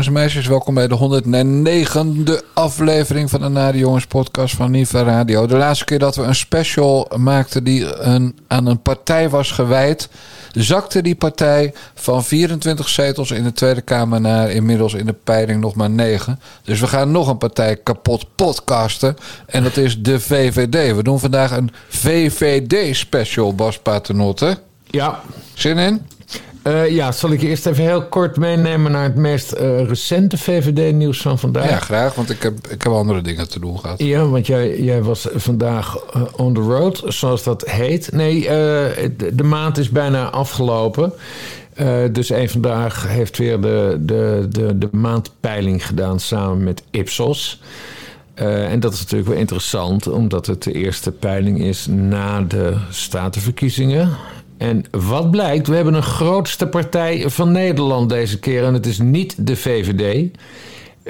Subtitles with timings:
[0.00, 1.22] Jongens en meisjes, welkom bij de
[2.40, 5.46] 109e aflevering van de Nade Jongens podcast van Niva Radio.
[5.46, 10.08] De laatste keer dat we een special maakten die een, aan een partij was gewijd,
[10.52, 15.60] zakte die partij van 24 zetels in de Tweede Kamer naar inmiddels in de peiling
[15.60, 16.40] nog maar 9.
[16.64, 20.96] Dus we gaan nog een partij kapot podcasten en dat is de VVD.
[20.96, 24.58] We doen vandaag een VVD-special, Bas Paternotte.
[24.84, 25.20] Ja.
[25.54, 26.06] Zin in?
[26.64, 30.38] Uh, ja, zal ik je eerst even heel kort meenemen naar het meest uh, recente
[30.38, 31.68] VVD-nieuws van vandaag?
[31.68, 33.98] Ja, graag, want ik heb, ik heb andere dingen te doen gehad.
[34.02, 38.12] Ja, want jij, jij was vandaag uh, on the road, zoals dat heet.
[38.12, 41.12] Nee, de, de, maand is bijna afgelopen.
[42.12, 47.60] dus één vandaag heeft weer de, de, de, de maandpeiling gedaan samen met Ipsos.
[48.34, 54.16] en dat is natuurlijk wel interessant, omdat het de eerste peiling is na de statenverkiezingen.
[54.60, 58.64] En wat blijkt, we hebben een grootste partij van Nederland deze keer.
[58.64, 60.30] En het is niet de VVD.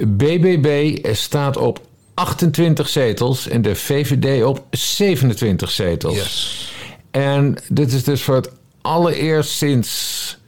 [0.07, 1.81] BBB staat op
[2.15, 6.15] 28 zetels en de VVD op 27 zetels.
[6.15, 6.73] Yes.
[7.11, 10.39] En dit is dus voor het allereerst sinds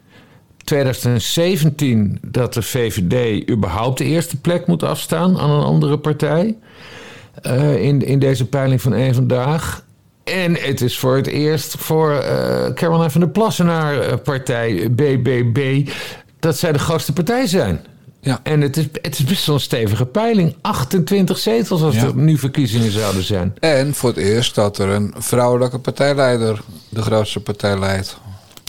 [0.65, 6.57] 2017 dat de VVD überhaupt de eerste plek moet afstaan aan een andere partij.
[7.47, 9.85] Uh, in, in deze peiling van één vandaag.
[10.25, 14.89] En het is voor het eerst voor uh, Caroline van der Plassen haar uh, partij
[14.91, 15.89] BBB
[16.39, 17.87] dat zij de grootste partij zijn.
[18.21, 18.41] Ja.
[18.43, 20.55] En het is, het is best wel een stevige peiling.
[20.61, 22.03] 28 zetels als ja.
[22.03, 23.55] er nu verkiezingen zouden zijn.
[23.59, 28.17] En voor het eerst dat er een vrouwelijke partijleider de grootste partij leidt.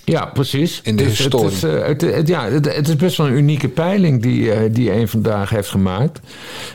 [0.05, 0.79] Ja, precies.
[0.83, 1.45] In de dus historie.
[1.45, 4.91] Het is, het, het, ja, het, is best wel een unieke peiling die, uh, die
[4.91, 6.19] een vandaag heeft gemaakt.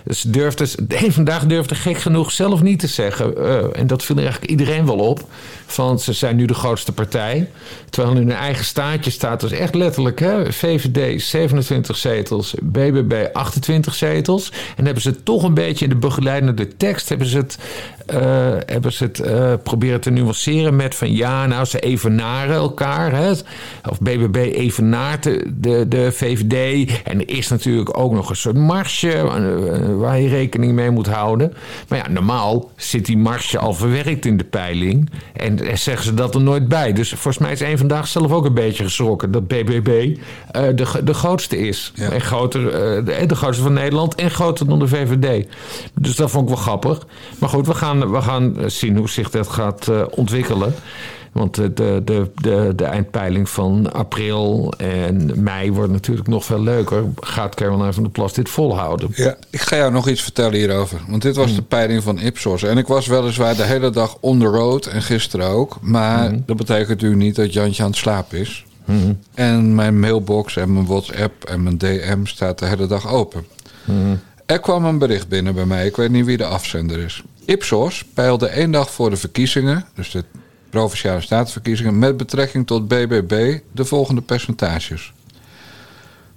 [0.04, 0.66] Dus durfde,
[1.04, 3.34] een vandaag durfde gek genoeg zelf niet te zeggen.
[3.38, 5.24] Uh, en dat viel eigenlijk iedereen wel op.
[5.66, 7.48] Van ze zijn nu de grootste partij.
[7.90, 10.18] Terwijl in hun eigen staatje staat dus echt letterlijk...
[10.20, 14.52] Hè, VVD 27 zetels, BBB 28 zetels.
[14.76, 17.08] En hebben ze toch een beetje in de begeleidende tekst...
[17.08, 17.58] hebben ze het,
[18.12, 18.20] uh,
[18.66, 21.12] hebben ze het uh, proberen te nuanceren met van...
[21.14, 23.12] ja, nou, ze evenaren elkaar.
[23.18, 23.30] Hè,
[23.90, 26.90] of BBB evenaart de, de, de VVD.
[27.04, 29.08] En er is natuurlijk ook nog een soort marsje...
[29.08, 31.52] Uh, waar je rekening mee moet houden.
[31.88, 35.10] Maar ja, normaal zit die marsje al verwerkt in de peiling...
[35.38, 36.92] En zeggen ze dat er nooit bij.
[36.92, 39.88] Dus volgens mij is één vandaag zelf ook een beetje geschrokken dat BBB
[40.56, 41.92] uh, de, de grootste is.
[41.94, 42.10] Ja.
[42.10, 45.46] En groter, uh, de, de, grootste van Nederland en groter dan de VVD.
[45.94, 47.06] Dus dat vond ik wel grappig.
[47.38, 50.74] Maar goed, we gaan, we gaan zien hoe zich dat gaat uh, ontwikkelen.
[51.38, 52.30] Want de, de,
[52.76, 57.04] de, eindpeiling van april en mei wordt natuurlijk nog veel leuker.
[57.16, 59.10] Gaat Caroline van der Plas dit volhouden?
[59.14, 61.00] Ja, ik ga jou nog iets vertellen hierover.
[61.08, 61.56] Want dit was mm.
[61.56, 62.62] de peiling van Ipsos.
[62.62, 65.78] En ik was weliswaar de hele dag on the road en gisteren ook.
[65.80, 66.42] Maar mm.
[66.46, 68.64] dat betekent natuurlijk niet dat Jantje aan het slapen is.
[68.84, 69.18] Mm.
[69.34, 73.46] En mijn mailbox en mijn WhatsApp en mijn DM staat de hele dag open.
[74.46, 75.86] Er kwam een bericht binnen bij mij.
[75.86, 77.22] Ik weet niet wie de afzender is.
[77.44, 80.24] Ipsos peilde één dag voor de verkiezingen, dus de
[80.70, 85.12] provinciale statenverkiezingen met betrekking tot BBB de volgende percentages.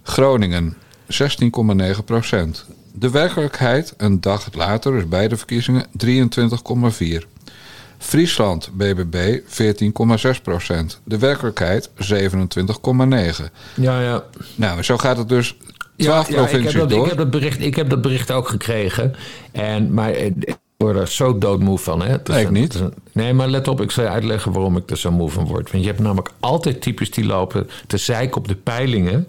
[0.04, 0.76] Groningen
[1.08, 2.66] 16,9 procent.
[2.94, 7.28] De werkelijkheid een dag later, dus bij de verkiezingen, 23,4.
[7.98, 9.40] Friesland BBB
[10.36, 11.02] 14,6 procent.
[11.04, 11.94] De werkelijkheid 27,9.
[13.76, 14.24] Ja, ja.
[14.56, 15.56] Nou, zo gaat het dus
[15.98, 17.04] 12 ja, provincies ik heb dat, door.
[17.04, 19.16] Ik heb, dat bericht, ik heb dat bericht ook gekregen.
[19.52, 20.14] En, maar
[20.82, 22.02] word er zo doodmoe van.
[22.02, 22.40] Hè?
[22.40, 22.84] Ik niet.
[23.12, 25.72] Nee, maar let op, ik zal je uitleggen waarom ik er zo moe van word.
[25.72, 29.28] Want je hebt namelijk altijd types die lopen te zeiken op de peilingen.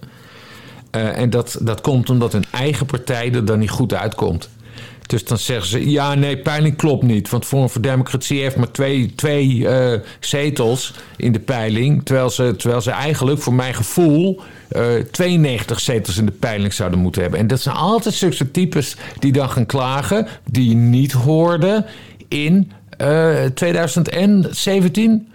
[0.96, 4.48] Uh, en dat, dat komt omdat hun eigen partij er dan niet goed uitkomt.
[5.12, 7.31] Dus dan zeggen ze, ja, nee, peiling klopt niet.
[7.31, 12.05] Want Forum voor Democratie heeft maar twee, twee uh, zetels in de peiling.
[12.05, 14.41] Terwijl ze, terwijl ze eigenlijk, voor mijn gevoel,
[14.77, 17.41] uh, 92 zetels in de peiling zouden moeten hebben.
[17.41, 20.26] En dat zijn altijd zulke types die dan gaan klagen...
[20.50, 21.87] die je niet hoorde
[22.29, 25.29] in uh, 2017...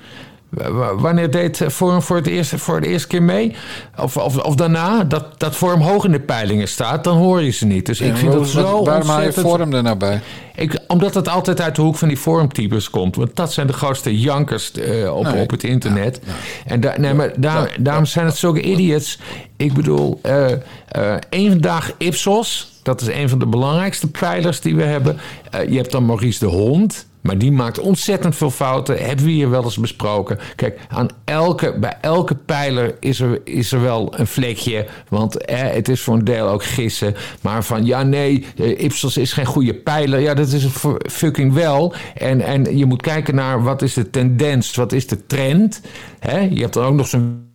[0.98, 3.56] Wanneer deed Forum voor, het eerste, voor de eerste keer mee?
[4.02, 7.52] Of, of, of daarna, dat, dat Forum hoog in de peilingen staat, dan hoor je
[7.52, 7.86] ze niet.
[7.86, 9.48] Dus ik Ja, vind dat zo Waarom haal je ontzettend...
[9.48, 10.22] Forum er nou bij?
[10.56, 13.16] Ik, omdat het altijd uit de hoek van die forumtypes komt.
[13.16, 15.42] Want dat zijn de grootste jankers eh, op, Nee.
[15.42, 16.20] op het internet.
[16.66, 19.20] En da, nee, maar daar, daarom zijn het zulke idiots.
[19.58, 20.52] Ik bedoel, eh
[20.88, 22.72] eh één vandaag Ipsos.
[22.84, 25.18] Dat is een van de belangrijkste pijlers die we hebben.
[25.52, 27.07] Eh, je hebt dan Maurice de Hond.
[27.22, 29.06] Maar die maakt ontzettend veel fouten.
[29.06, 30.40] Hebben we hier wel eens besproken.
[30.56, 34.86] Kijk, aan elke, bij elke pijler is er, is er wel een vlekje.
[35.10, 37.16] Want eh, het is voor een deel ook gissen.
[37.42, 40.20] Maar van ja, nee, eh, Ipsos is geen goede pijler.
[40.20, 40.74] Ja, dat is het
[41.12, 41.94] fucking wel.
[42.16, 45.82] En, en je moet kijken naar wat is de tendens, wat is de trend.
[46.20, 46.40] Hè?
[46.40, 47.47] Je hebt dan ook nog zo'n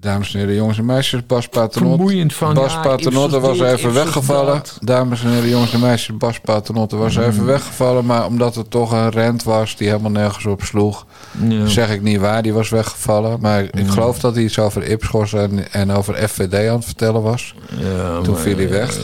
[0.00, 1.96] Dames en heren, jongens en meisjes, Bas Paternotte.
[1.96, 4.52] Vermoeiend van, Bas ja, Paternotte was even weggevallen.
[4.54, 4.78] dat.
[4.80, 7.22] Dames en heren, jongens en meisjes, Bas Paternotte was Mm.
[7.22, 8.06] even weggevallen.
[8.06, 11.06] Maar omdat het toch een rent was die helemaal nergens op sloeg,
[11.48, 11.66] Ja.
[11.66, 13.40] zeg ik niet waar, die was weggevallen.
[13.40, 17.22] Maar ik geloof dat hij iets over Ipschos en, en over FVD aan het vertellen
[17.22, 17.54] was.
[17.78, 18.98] Ja, Toen maar- viel hij weg.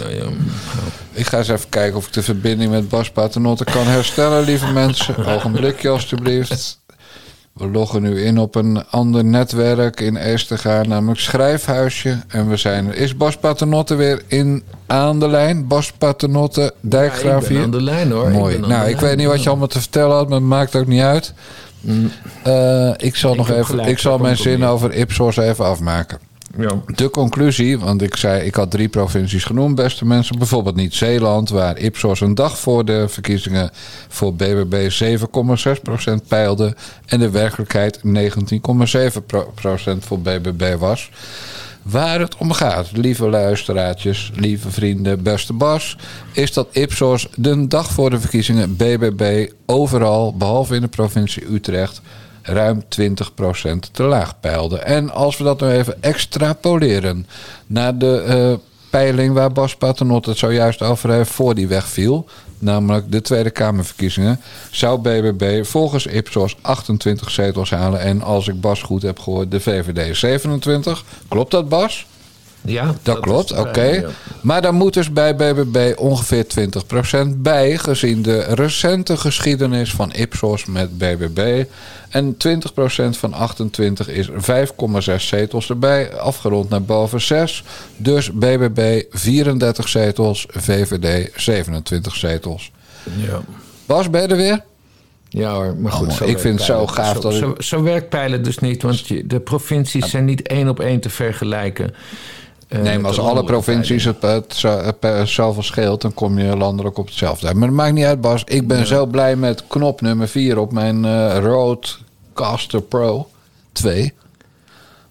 [1.12, 4.72] Ik ga eens even kijken of ik de verbinding met Bas Paternotte kan herstellen, lieve
[4.72, 5.26] mensen.
[5.36, 6.80] Ogenblikje alstublieft.
[7.56, 12.18] We loggen nu in op een ander netwerk in Eestergaan, namelijk Schrijfhuisje.
[12.28, 12.94] En we zijn...
[12.94, 15.66] Is Bas Paternotte weer in aan de lijn?
[15.66, 17.64] Bas Paternotte, Ja, Dijkgraaf ik ben hier?
[17.64, 18.30] aan de lijn hoor.
[18.30, 18.58] Mooi.
[18.58, 21.02] Nou, ik weet niet wat je allemaal te vertellen had, maar het maakt ook niet
[21.02, 21.32] uit.
[22.42, 23.64] Eh, ik zal Ik nog even...
[23.64, 26.18] gelijk, ik zal mijn zin over Ipsos even afmaken.
[26.58, 26.82] Ja.
[26.86, 30.38] De conclusie, want ik zei, ik had drie provincies genoemd, beste mensen.
[30.38, 33.70] Bijvoorbeeld niet Zeeland, waar Ipsos een dag voor de verkiezingen
[34.08, 34.90] voor BBB
[36.08, 36.76] 7,6% peilde.
[37.06, 38.04] En de werkelijkheid 19,7%
[39.98, 41.10] voor BBB was.
[41.82, 45.96] Waar het om gaat, lieve luisteraartjes, lieve vrienden, beste Bas,
[46.32, 52.00] is dat Ipsos de dag voor de verkiezingen BBB overal, behalve in de provincie Utrecht,
[52.46, 52.84] ruim 20%
[53.92, 54.78] te laag peilde.
[54.78, 57.26] En als we dat nu even extrapoleren
[57.66, 58.52] naar de eh,
[58.90, 62.26] peiling waar Bas Paternotte het zojuist over heeft voor die wegviel,
[62.58, 64.40] namelijk de Tweede Kamerverkiezingen,
[64.70, 69.60] zou BBB volgens Ipsos 28 zetels halen en als ik Bas goed heb gehoord, de
[69.60, 71.04] VVD 27.
[71.28, 72.06] Klopt dat Bas?
[72.66, 73.82] Ja, Dat, klopt, oké.
[73.82, 74.08] ja.
[74.40, 80.64] Maar dan moet dus bij BBB ongeveer 20% bij, gezien de recente geschiedenis van Ipsos
[80.64, 81.64] met BBB.
[82.08, 84.34] En 20% van 28 is 5,6
[85.16, 87.62] zetels erbij, afgerond naar boven 6.
[87.96, 92.70] Dus BBB 34 zetels, VVD 27 zetels.
[93.16, 93.40] Ja.
[93.86, 94.62] Bas, ben je er weer?
[95.28, 96.08] Ja hoor, maar goed.
[96.08, 98.82] Oh, zo ik vind het zo gaaf dat ik- Zo, zo werkt peilen dus niet,
[98.82, 101.94] want je, de provincies zijn niet één op één te vergelijken.
[102.76, 104.62] Eh, Nee, maar als alle provincies het, het,
[105.00, 105.28] het
[105.58, 107.56] scheelt, dan kom je landelijk op hetzelfde uit.
[107.56, 108.42] Maar dat maakt niet uit, Bas.
[108.44, 113.28] Ik ben zo blij met knop nummer 4 op mijn eh Rodecaster Pro
[113.72, 114.12] 2.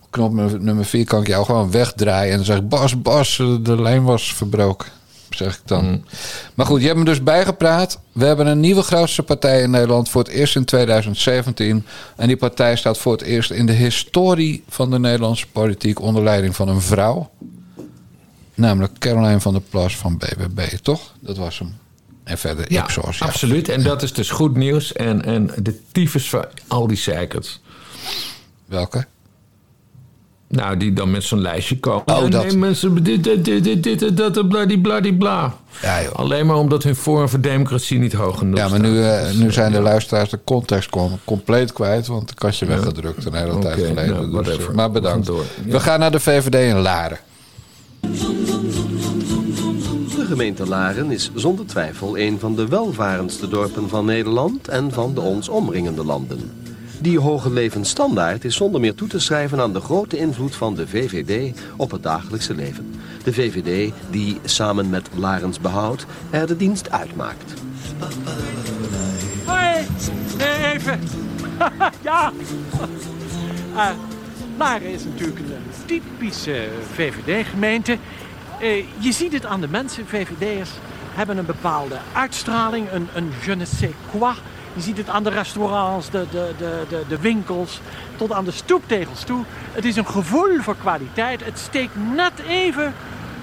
[0.10, 2.32] Knop nummer- nummer 4 kan ik jou gewoon wegdraaien.
[2.32, 4.94] En dan zeg Bas, Bas, eh, de lijn was verbroken.
[5.30, 6.04] Zeg ik dan.
[6.54, 8.00] Maar goed, je hebt me dus bijgepraat.
[8.12, 11.86] We hebben een nieuwe grootste partij in Nederland voor het eerst in 2017.
[12.16, 16.24] En die partij staat voor het eerst in de historie van de Nederlandse politiek onder
[16.24, 17.30] leiding van een vrouw.
[18.56, 21.02] Namelijk Caroline van der Plas van BBB, toch?
[21.20, 21.78] Dat was hem.
[22.24, 23.18] En verder Ja, Ipsos.
[23.18, 23.26] Ja.
[23.26, 23.70] absoluut.
[23.70, 24.94] En dat is dus goed nieuws.
[24.94, 27.60] En, en de tyfus van al die zeikers.
[28.66, 29.06] Welke?
[30.48, 32.04] Nou, die dan met zo'n lijstje komen.
[32.08, 32.46] Oh, dat.
[32.46, 35.56] Nee, mensen, dit, dit, dit, dit, dat, bladibladibla.
[35.82, 36.14] Ja, joh.
[36.14, 39.36] Alleen maar omdat hun Forum voor Democratie niet hoog genoeg Ja, maar nu, eh, Dus,
[39.36, 42.08] nu eh, zijn de luisteraars de context com- compleet kwijt.
[42.08, 44.08] Want ik had je weggedrukt een hele tijd geleden.
[44.08, 44.76] nou, Dus, whatever.
[44.76, 45.28] maar bedankt.
[45.28, 45.46] We gaan door.
[45.66, 45.72] Ja.
[45.72, 47.18] We gaan naar de VVD in Laren.
[50.16, 55.14] De gemeente Laren is zonder twijfel een van de welvarendste dorpen van Nederland en van
[55.14, 56.52] de ons omringende landen.
[57.02, 60.88] Die hoge levensstandaard is zonder meer toe te schrijven aan de grote invloed van de
[60.88, 62.94] VVD op het dagelijkse leven.
[63.24, 67.54] De VVD die samen met Larens Behoud er de dienst uitmaakt.
[69.46, 69.88] Hoi,
[70.74, 71.00] even.
[72.04, 72.32] ja.
[73.76, 74.15] Eh
[74.58, 77.98] Laren is natuurlijk een typische VVD-gemeente.
[78.60, 80.08] Eh, je ziet het aan de mensen.
[80.08, 80.70] VVD'ers
[81.14, 84.34] hebben een bepaalde uitstraling, een, een je ne sais quoi.
[84.74, 86.54] Je ziet het aan de restaurants, de, de,
[86.90, 87.82] de, de, winkels,
[88.16, 89.44] tot aan de stoeptegels toe.
[89.72, 91.46] Het is een gevoel voor kwaliteit.
[91.46, 92.94] Het steekt net even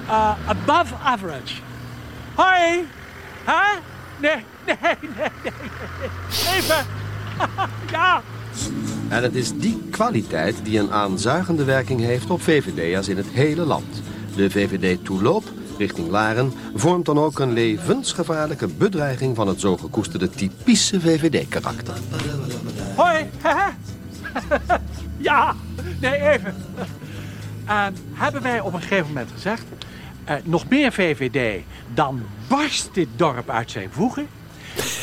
[0.06, 1.54] eh, above average.
[2.34, 2.88] Hoi!
[3.44, 3.78] Hè?
[4.18, 5.16] Nee, nee, nee.
[5.42, 5.52] nee.
[6.56, 6.86] Even!
[7.92, 8.22] ja!
[9.12, 13.64] En het is die kwaliteit die een aanzuigende werking heeft op VVD'ers in het hele
[13.64, 14.02] land.
[14.36, 15.44] De VVD toeloop
[15.78, 21.94] richting Laren vormt dan ook een levensgevaarlijke bedreiging van het zo gekoesterde typische VVD-karakter.
[22.96, 23.30] Hoi!
[25.16, 25.54] Ja!
[26.00, 26.54] Nee, even.
[27.66, 29.64] Eh, hebben wij op een gegeven moment gezegd...
[30.24, 31.62] eh, nog meer VVD,
[31.94, 34.26] dan barst dit dorp uit zijn voegen.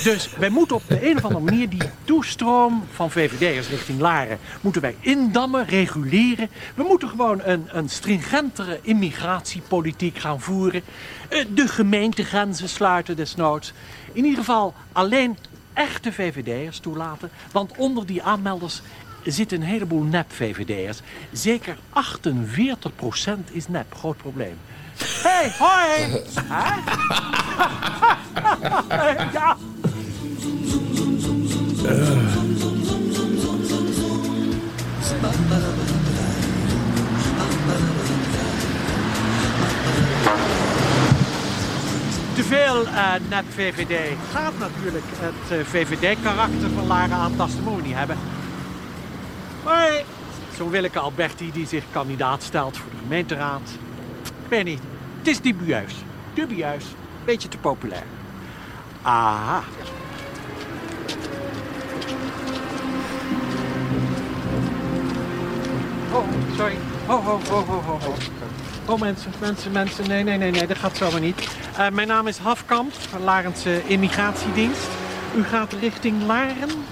[0.04, 4.40] Dus wij moeten op de een of andere manier die toestroom van VVD'ers richting Laren...
[4.62, 6.50] moeten wij indammen, reguleren.
[6.76, 10.82] We moeten gewoon een, een stringentere immigratiepolitiek gaan voeren.
[11.30, 13.74] Eh, de gemeentegrenzen sluiten desnoods.
[14.14, 15.38] In ieder geval alleen
[15.74, 17.30] echte VVD'ers toelaten.
[17.52, 18.82] Want onder die aanmelders
[19.24, 21.00] zitten een heleboel nep-VVD'ers.
[21.32, 23.96] Zeker 48% is nep.
[23.96, 24.58] Groot probleem
[25.24, 26.24] hey, hoi!
[29.34, 29.58] ja.
[42.36, 48.18] Te veel uh, net VVD gaat natuurlijk het eh, VVD-karakter van Lara aan Tastemonie hebben.
[49.64, 50.04] Hoi!
[50.58, 53.70] Zo'n Willeke Alberti die zich kandidaat stelt voor de gemeenteraad
[54.50, 54.82] ik weet niet,
[55.18, 55.94] het is dubieus.
[56.34, 56.84] Dubieus,
[57.26, 58.04] beetje te populair.
[59.02, 59.64] Aha.
[66.12, 66.24] Oh,
[66.56, 66.78] sorry.
[67.08, 68.16] Oh, oh, oh, oh, oh, oh.
[68.86, 70.08] Oh, mensen, mensen, mensen.
[70.08, 71.48] Nee, nee, nee, nee, dat gaat zomaar niet.
[71.80, 74.88] Uh, mijn naam is Hafkamp van Larendse Immigratiedienst.
[75.36, 76.86] U gaat richting Laren?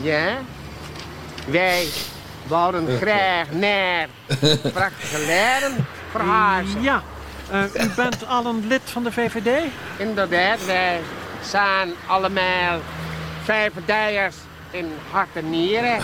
[0.00, 0.38] Ja.
[1.46, 1.86] Wij
[2.46, 4.08] wouden graag naar
[4.72, 5.86] prachtige Laren
[6.18, 6.82] verhuizen.
[6.82, 7.02] Ja.
[7.52, 9.62] Uh, u bent al een lid van de VVD?
[9.96, 11.00] Inderdaad, wij
[11.42, 12.80] zijn allemaal
[13.42, 14.36] VVD'ers
[14.70, 15.98] in hart en nieren.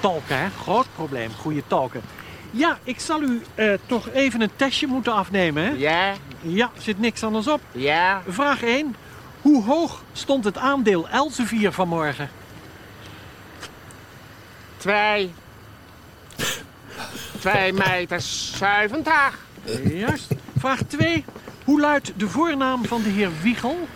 [0.00, 0.48] Tolken, hè?
[0.62, 1.30] Groot probleem.
[1.40, 2.02] Goede tolken.
[2.50, 5.70] Ja, ik zal u uh, toch even een testje moeten afnemen, hè?
[5.70, 6.12] Ja.
[6.40, 7.60] Ja, zit niks anders op.
[7.72, 8.22] Ja.
[8.28, 8.96] Vraag 1.
[9.40, 12.30] Hoe hoog stond het aandeel Elsevier vanmorgen?
[14.76, 15.32] Twee.
[17.42, 19.38] Twee meter zeventig.
[19.84, 20.32] Juist.
[20.58, 21.24] Vraag 2.
[21.64, 23.88] Hoe luidt de voornaam van de heer Wiegel?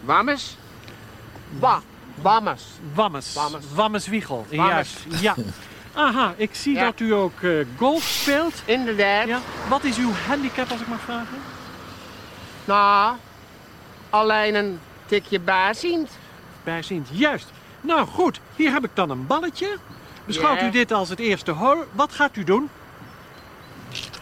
[0.00, 0.56] Wammes?
[1.58, 1.80] Ba.
[2.14, 2.64] Wammes.
[2.94, 3.32] Wammes.
[3.34, 3.64] Wammes.
[3.74, 4.46] Wammes Wiegel.
[4.50, 4.96] Wammes.
[5.08, 5.20] Juist.
[5.22, 5.34] Ja.
[5.94, 6.84] Aha, ik zie Ja.
[6.84, 8.62] dat u ook eh, golf speelt.
[8.64, 9.26] Inderdaad.
[9.26, 9.40] Ja.
[9.68, 11.38] Wat is uw handicap, als ik mag vragen?
[12.64, 13.16] Nou,
[14.10, 16.10] alleen een tikje bijziend.
[16.64, 17.08] Bijziend.
[17.12, 17.50] Juist.
[17.80, 19.76] Nou goed, hier heb ik dan een balletje.
[20.24, 20.66] Beschouwt Ja.
[20.66, 21.84] u dit als het eerste hol.
[21.92, 22.70] Wat gaat u doen?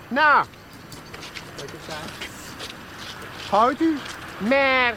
[0.08, 0.44] Nou.
[3.50, 3.98] Houdt u?
[4.38, 4.94] Maar,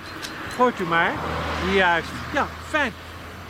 [0.56, 1.12] Gooit u maar.
[1.74, 2.08] Juist.
[2.34, 2.94] Ja, fijn.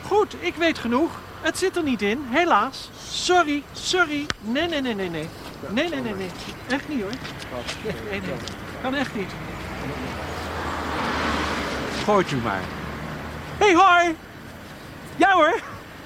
[0.06, 1.10] Goed, ik weet genoeg.
[1.40, 2.90] Het zit er niet in, helaas.
[3.08, 4.26] Sorry, sorry.
[4.40, 5.28] Nee, nee, nee, nee, nee.
[5.68, 6.30] Nee, nee, nee, nee.
[6.68, 7.10] Echt niet hoor.
[8.10, 8.34] Nee, nee.
[8.82, 9.30] Kan echt niet.
[12.04, 12.60] Gooit u maar.
[13.58, 14.16] Hé, hey, hoi!
[15.16, 15.60] Ja hoor.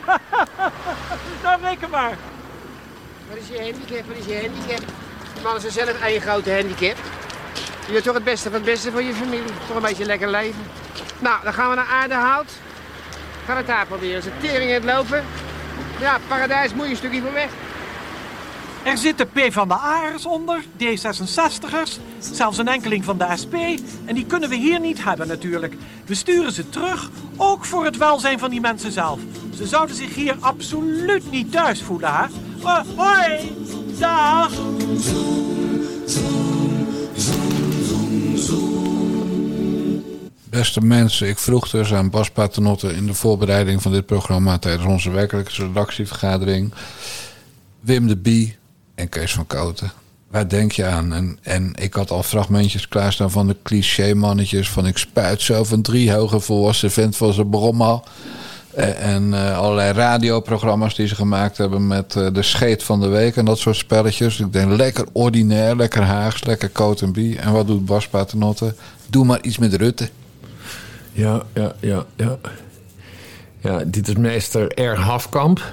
[1.43, 2.17] nou, reken maar.
[3.29, 4.07] wat is je handicap?
[4.07, 4.87] Wat is je handicap?
[5.35, 6.97] Die mannen zelf één grote handicap.
[7.87, 9.53] Je wilt toch het beste van het beste voor je familie.
[9.67, 10.67] Toch een beetje lekker leven.
[11.19, 12.51] Nou, dan gaan we naar Aardehout.
[13.45, 14.23] Gaan het daar proberen.
[14.23, 15.25] Ze tering in het lopen.
[16.01, 17.51] Ja, paradijs moet je een stukje van weg.
[18.83, 23.55] Er zitten P van de A's onder, D66'ers, zelfs een enkeling van de SP.
[24.05, 25.77] En die kunnen we hier niet hebben natuurlijk.
[26.07, 29.21] We sturen ze terug, ook voor het welzijn van die mensen zelf.
[29.57, 32.25] Ze zouden zich hier absoluut niet thuis voelen, hè?
[32.63, 33.57] Oh, hoi,
[33.99, 34.51] dag.
[40.51, 44.87] Beste mensen, ik vroeg dus aan Bas Paternotte in de voorbereiding van dit programma tijdens
[44.87, 46.73] onze werkelijke redactievergadering.
[47.81, 48.57] Wim de Bie
[48.99, 49.93] en Kees van Koten.
[50.31, 51.13] Waar denk je aan?
[51.13, 54.71] En, en ik had al fragmentjes klaarstaan van de cliché-mannetjes.
[54.71, 58.05] Van ik spuit van drie hoge volwassen vent van zijn brommel.
[58.75, 63.09] Eh, En eh, allerlei radioprogramma's die ze gemaakt hebben met eh, de scheet van de
[63.09, 64.41] week en dat soort spelletjes.
[64.41, 67.39] Ik denk lekker ordinair, lekker Haags, lekker Coat en Bie.
[67.39, 68.75] En wat doet Bas Paternotte?
[69.11, 70.09] Doe maar iets met Rutte.
[71.13, 72.39] Ja, ja, ja, ja.
[73.61, 74.99] Ja, dit is meester R.
[74.99, 75.73] Hafkamp.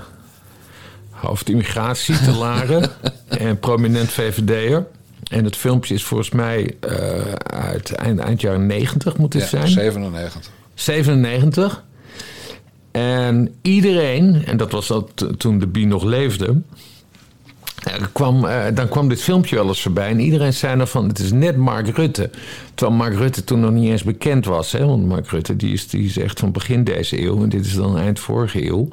[1.25, 2.91] Hoofd immigratie te Laren.
[3.27, 4.86] en prominent VVD'er.
[5.32, 6.89] En het filmpje is volgens mij eh,
[7.44, 9.67] uit eind, eind jaren 90 moet het Ja, zijn.
[9.67, 10.51] 97.
[10.74, 11.84] 97.
[12.91, 16.62] En iedereen, en dat was dat toen de Bie nog leefde.
[17.84, 20.10] er kwam, eh, dan kwam dit filmpje wel eens voorbij.
[20.10, 22.29] En iedereen zei dan van, het is net Mark Rutte.
[22.74, 24.72] Terwijl Mark Rutte toen nog niet eens bekend was.
[24.72, 24.86] Hè?
[24.86, 27.44] Want Mark Rutte die is, die is echt van begin deze eeuw.
[27.44, 28.88] En dit is dan eind vorige eeuw.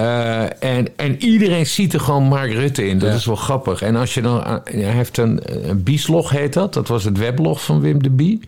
[0.00, 2.98] Eh, en, en iedereen ziet er gewoon Mark Rutte in.
[2.98, 3.14] Dat Ja.
[3.14, 3.82] is wel grappig.
[3.82, 4.42] En als je dan...
[4.44, 6.74] aan- Hij heeft een, een Bieslog heet dat.
[6.74, 8.40] Dat was het weblog van Wim de Bie.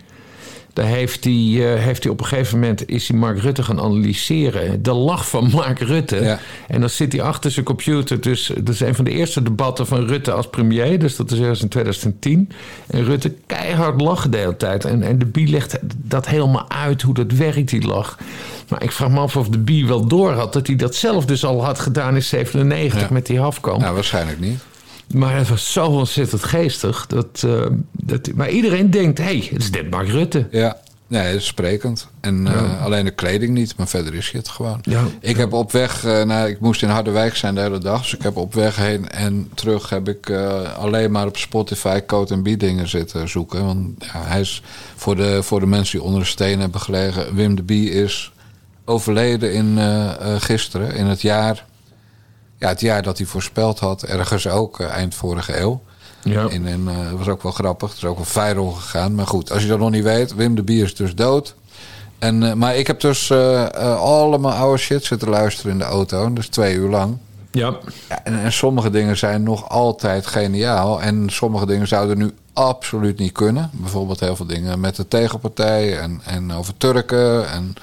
[0.73, 1.33] Daar heeft hij,
[1.75, 4.83] eh, heeft hij op een gegeven moment is hij Mark Rutte gaan analyseren.
[4.83, 6.17] De lach van Mark Rutte.
[6.23, 6.39] Ja.
[6.69, 8.21] En dan zit hij achter zijn computer.
[8.21, 10.99] Dus dat is een van de eerste debatten van Rutte als premier.
[10.99, 12.49] Dus dat is ergens in 2010.
[12.87, 14.85] En Rutte keihard lachen de hele tijd.
[14.85, 18.19] En, en de Bie legt dat helemaal uit hoe dat werkt, die lach.
[18.69, 21.25] Maar ik vraag me af of de Bie wel door had dat hij dat zelf
[21.25, 23.07] dus al had gedaan in 97 Ja.
[23.11, 23.81] met die Hafkamp.
[23.81, 24.61] Nou, waarschijnlijk niet.
[25.13, 27.07] Maar het was zo ontzettend geestig.
[27.07, 30.47] Dat, eh, dat, maar iedereen denkt, hé, hey, het is net Mark Rutte.
[30.51, 30.77] Ja,
[31.07, 32.09] nee, het is sprekend.
[32.21, 34.79] En eh, alleen de kleding niet, maar verder is het gewoon.
[34.83, 35.05] Ja.
[35.21, 38.03] Ik heb op weg eh, naar, ik moest in Harderwijk zijn de hele dag.
[38.03, 40.31] Dus ik heb op weg heen en terug heb ik
[40.77, 43.65] alleen maar op Spotify Code en dingen zitten zoeken.
[43.65, 44.63] Want ja, hij is
[44.97, 47.35] voor de, voor de mensen die onder de steen hebben gelegen.
[47.35, 48.33] Wim de Bie is
[48.85, 49.79] overleden in,
[50.41, 51.65] gisteren, in het jaar.
[52.63, 55.83] Ja, het jaar dat hij voorspeld had, ergens ook eh, eind vorige eeuw.
[56.23, 56.49] Ja.
[56.49, 57.89] En eh, dat was ook wel grappig.
[57.89, 59.15] Het is ook wel viral gegaan.
[59.15, 61.55] Maar goed, als je dat nog niet weet, Wim de Bier is dus dood.
[62.23, 65.85] En, eh, maar ik heb dus eh, eh, allemaal oude shit zitten luisteren in de
[65.85, 66.33] auto.
[66.33, 67.17] Dus twee uur lang.
[67.51, 67.77] Ja.
[68.09, 71.03] Ja, en, en sommige dingen zijn nog altijd geniaal.
[71.03, 73.71] En sommige dingen zouden nu absoluut niet kunnen.
[73.73, 77.51] Bijvoorbeeld heel veel dingen met de tegenpartij en, en over Turken.
[77.51, 77.75] En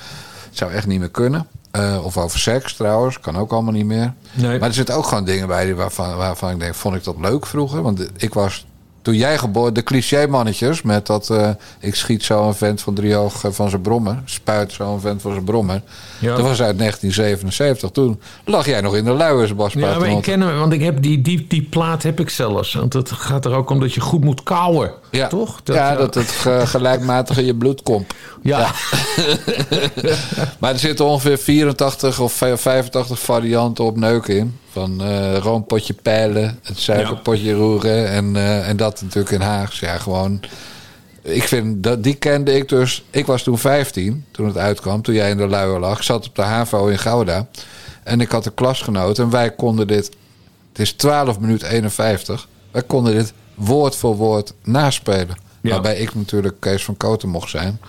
[0.50, 1.48] het zou echt niet meer kunnen.
[1.72, 4.14] Eh, of over seks trouwens, kan ook allemaal niet meer.
[4.34, 4.60] Nee.
[4.60, 7.16] Maar er zitten ook gewoon dingen bij die waarvan, waarvan ik denk, vond ik dat
[7.20, 7.82] leuk vroeger?
[7.82, 8.66] Want ik was,
[9.10, 11.50] toen jij geboren, de cliché-mannetjes met dat eh,
[11.80, 15.22] ik schiet zo een vent van driehoog eh, van zijn brommer, spuit zo een vent
[15.22, 15.82] van zijn brommer.
[16.20, 16.36] Ja.
[16.36, 17.90] Dat was uit 1977.
[17.92, 20.82] Toen lag jij nog in de luiers, Bas Ja, maar ik ken hem, want ik
[20.82, 22.74] heb die, die, die plaat heb ik zelfs.
[22.74, 24.92] Want het gaat er ook om dat je goed moet kouwen.
[25.12, 25.62] Ja, Toch?
[25.64, 28.14] ja, eh, dat het ge- gelijkmatig in je bloed komt.
[28.42, 28.72] ja.
[30.60, 34.58] Maar er zitten ongeveer 84 of 85 varianten op neuken in.
[34.80, 39.80] Van eh roompotje pijlen, het suikerpotje roeren en, eh, en dat natuurlijk in Haags.
[39.80, 40.40] Ja, gewoon.
[41.22, 43.04] Ik vind dat die kende ik dus.
[43.10, 45.98] Ik was toen 15 toen het uitkwam, toen jij in de luier lag.
[45.98, 47.48] Ik zat op de HAVO in Gouda
[48.04, 50.06] en ik had een klasgenoot en wij konden dit.
[50.70, 52.48] Het is 12 minuten 51.
[52.72, 55.38] Wij konden dit woord voor woord naspelen.
[55.62, 55.70] Ja.
[55.72, 57.80] Waarbij ik natuurlijk Kees van Koten mocht zijn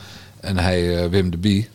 [0.41, 1.69] en hij eh, Wim de Bie.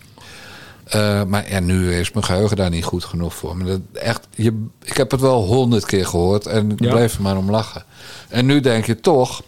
[0.86, 3.58] Eh, maar ja, nu is mijn geheugen daar niet goed genoeg voor.
[3.58, 6.90] Maar dat, echt, je, ik heb het wel honderd keer gehoord en ik Ja.
[6.92, 7.84] bleef er maar om lachen.
[8.30, 9.42] En nu denk je toch,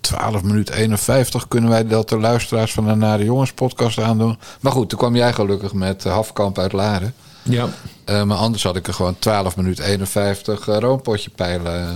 [0.00, 4.38] 12 minuten 51 kunnen wij dat de luisteraars van de Nare Jongens podcast aandoen.
[4.60, 7.14] Maar goed, toen kwam jij gelukkig met uh, Hafkamp uit Laren.
[7.42, 7.68] ja.
[8.04, 11.88] Eh, maar anders had ik er gewoon 12 minuten 51 uh, roompotje pijlen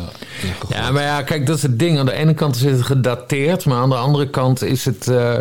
[0.42, 0.78] in gegooid.
[0.78, 1.98] Ja, maar ja, kijk, dat is het ding.
[1.98, 5.08] Aan de ene kant is het gedateerd, maar aan de andere kant is het.
[5.08, 5.38] eh,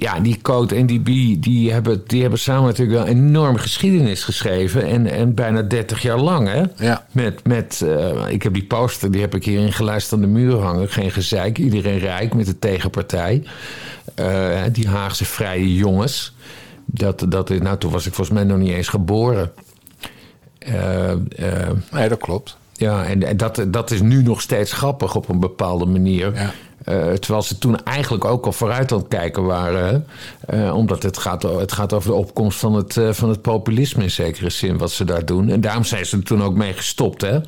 [0.00, 3.58] ja, die Code en die B, die hebben, die hebben samen natuurlijk wel een enorme
[3.58, 4.86] geschiedenis geschreven.
[4.86, 6.62] En, en bijna 30 jaar lang, hè?
[6.86, 7.06] Ja.
[7.12, 10.26] Met, met eh, ik heb die poster, die heb ik hier in gelijst aan de
[10.26, 10.88] muur hangen.
[10.88, 13.42] Geen gezeik, iedereen rijk met de tegenpartij.
[14.14, 16.34] Eh, die Haagse vrije jongens.
[16.84, 19.52] Dat, dat is, nou, toen was ik volgens mij nog niet eens geboren.
[20.58, 21.12] Eh,
[21.90, 22.56] Nee, dat klopt.
[22.80, 26.34] Ja, en, en dat, dat is nu nog steeds grappig op een bepaalde manier.
[26.34, 26.52] Ja.
[26.84, 30.06] Eh, terwijl ze toen eigenlijk ook al vooruit aan het kijken waren.
[30.46, 34.02] Eh, omdat het gaat, het gaat over de opkomst van het, eh, van het populisme
[34.02, 35.48] in zekere zin, wat ze daar doen.
[35.48, 37.20] En daarom zijn ze er toen ook mee gestopt.
[37.20, 37.38] Hè?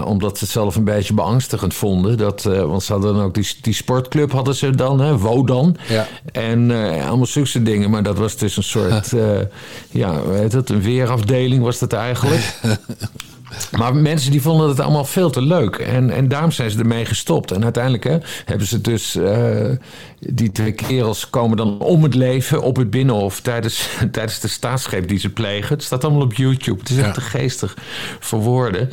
[0.00, 2.18] Omdat ze het zelf een beetje beangstigend vonden.
[2.18, 5.18] Dat, want ze hadden dan ook die, die sportclub, hadden ze dan, hè?
[5.18, 5.76] Wodan.
[5.88, 6.06] Ja.
[6.32, 6.70] En
[7.06, 7.90] allemaal zulke dingen.
[7.90, 9.12] Maar dat was dus een soort,
[9.90, 12.58] ja, heet het, een weerafdeling was dat eigenlijk.
[13.78, 15.76] Maar mensen die vonden het allemaal veel te leuk.
[15.76, 17.50] En, en daarom zijn ze ermee gestopt.
[17.50, 19.16] En uiteindelijk hè, hebben ze dus...
[19.16, 19.70] eh,
[20.18, 23.40] die twee kerels komen dan om het leven op het Binnenhof...
[23.40, 25.74] tijdens, tijdens de staatsgreep die ze plegen.
[25.74, 26.80] Het staat allemaal op YouTube.
[26.80, 27.76] Het is echt te geestig
[28.20, 28.90] voor woorden.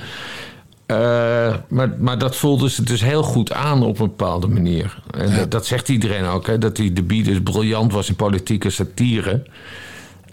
[0.85, 4.97] Eh, maar, maar dat voelde ze dus heel goed aan op een bepaalde manier.
[5.11, 8.15] En dat, dat zegt iedereen ook, hè, dat die de Bie dus briljant was in
[8.15, 9.43] politieke satire.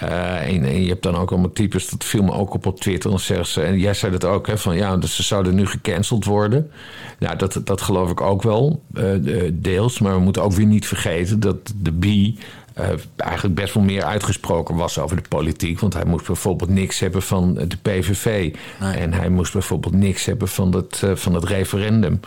[0.00, 2.80] Eh, en, en je hebt dan ook allemaal types, dat viel me ook op op
[2.80, 3.10] Twitter.
[3.10, 5.66] Dan zeggen ze, en jij zei dat ook, hè, van ja, dus ze zouden nu
[5.66, 6.70] gecanceld worden.
[7.18, 9.04] Nou, dat, dat geloof ik ook wel, eh,
[9.52, 9.98] deels.
[9.98, 12.38] Maar we moeten ook weer niet vergeten dat de Bie
[12.74, 15.80] eh, eigenlijk best wel meer uitgesproken was over de politiek.
[15.80, 18.54] Want hij moest bijvoorbeeld niks hebben van de PVV.
[18.78, 22.20] En hij moest bijvoorbeeld niks hebben van het, van het referendum.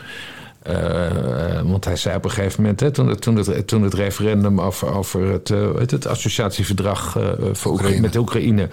[0.64, 3.94] Eh, want hij zei op een gegeven moment, hè, toen, het- toen, het, toen het
[3.94, 8.02] referendum over, over het, eh, het associatieverdrag eh, voor Oekraïne.
[8.02, 8.70] Met Oekraïne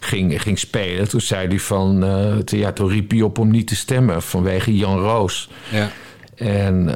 [0.00, 2.04] ging, ging spelen, toen zei hij van,
[2.44, 5.50] toen- ja, toen riep hij op om niet te stemmen vanwege Jan Roos.
[5.70, 5.90] Ja.
[6.34, 6.90] En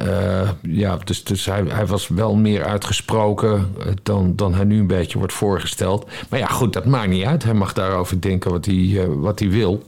[0.61, 5.17] ja, dus, dus hij, hij was wel meer uitgesproken dan, dan hij nu een beetje
[5.17, 6.09] wordt voorgesteld.
[6.29, 7.43] Maar ja, goed, dat maakt niet uit.
[7.43, 9.83] Hij mag daarover denken wat hij, wat hij wil.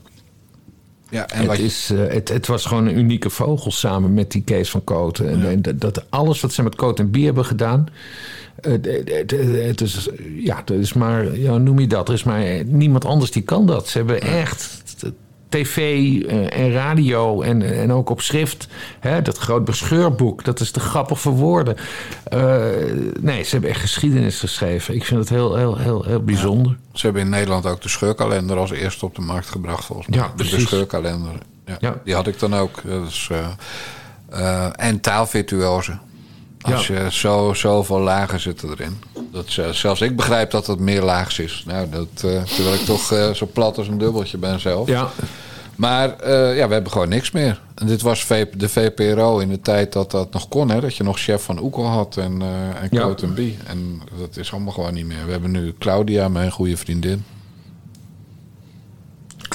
[1.10, 4.32] Ja, en Het, je- is, eh, het, het was gewoon een unieke vogel samen met
[4.32, 5.30] die Kees van Koten.
[5.30, 7.86] En, en dat, dat alles wat ze met Koot en Bier hebben gedaan.
[8.62, 9.32] Het, het, het-
[9.68, 12.08] het is, ja, er is maar, ja, noem je dat?
[12.08, 13.88] Er is maar niemand anders die kan dat.
[13.88, 14.82] Ze hebben echt
[15.56, 15.78] tv
[16.22, 18.68] eh, en radio en, en ook op schrift.
[19.00, 21.76] Hè, dat groot bescheurboek, dat is te grappig voor woorden.
[22.24, 22.66] Eh,
[23.20, 24.96] nee, ze hebben echt geschiedenis geschreven.
[24.96, 26.78] Ik vind het heel, heel, heel, heel bijzonder.
[26.94, 30.20] Ze hebben in Nederland ook de scheurkalender als eerste op de markt gebracht, volgens mij.
[30.20, 31.32] Ja, de scheurkalender.
[31.66, 32.02] Ja, Ja.
[32.04, 32.82] Die had ik dan ook.
[33.08, 33.48] Is, eh,
[34.30, 36.02] eh, en taalvirtuozen.
[36.74, 38.98] Als je zo, zoveel lagen zitten erin.
[39.32, 41.64] Dat, ze- zelfs ik begrijp dat het meer laags is.
[41.68, 44.88] Nou, dat, eh, terwijl ik toch eh, zo plat als een dubbeltje ben zelf.
[44.88, 45.10] Ja,
[45.76, 47.62] Maar eh, ja, we hebben gewoon niks meer.
[47.76, 50.70] En dit was V- de VPRO in de tijd dat dat nog kon.
[50.70, 50.80] Hè?
[50.82, 52.48] Dat je nog chef van Oekel had en, eh
[52.82, 53.02] en Ja.
[53.68, 55.26] En dat is allemaal gewoon niet meer.
[55.26, 57.24] We hebben nu Claudia, mijn goede vriendin.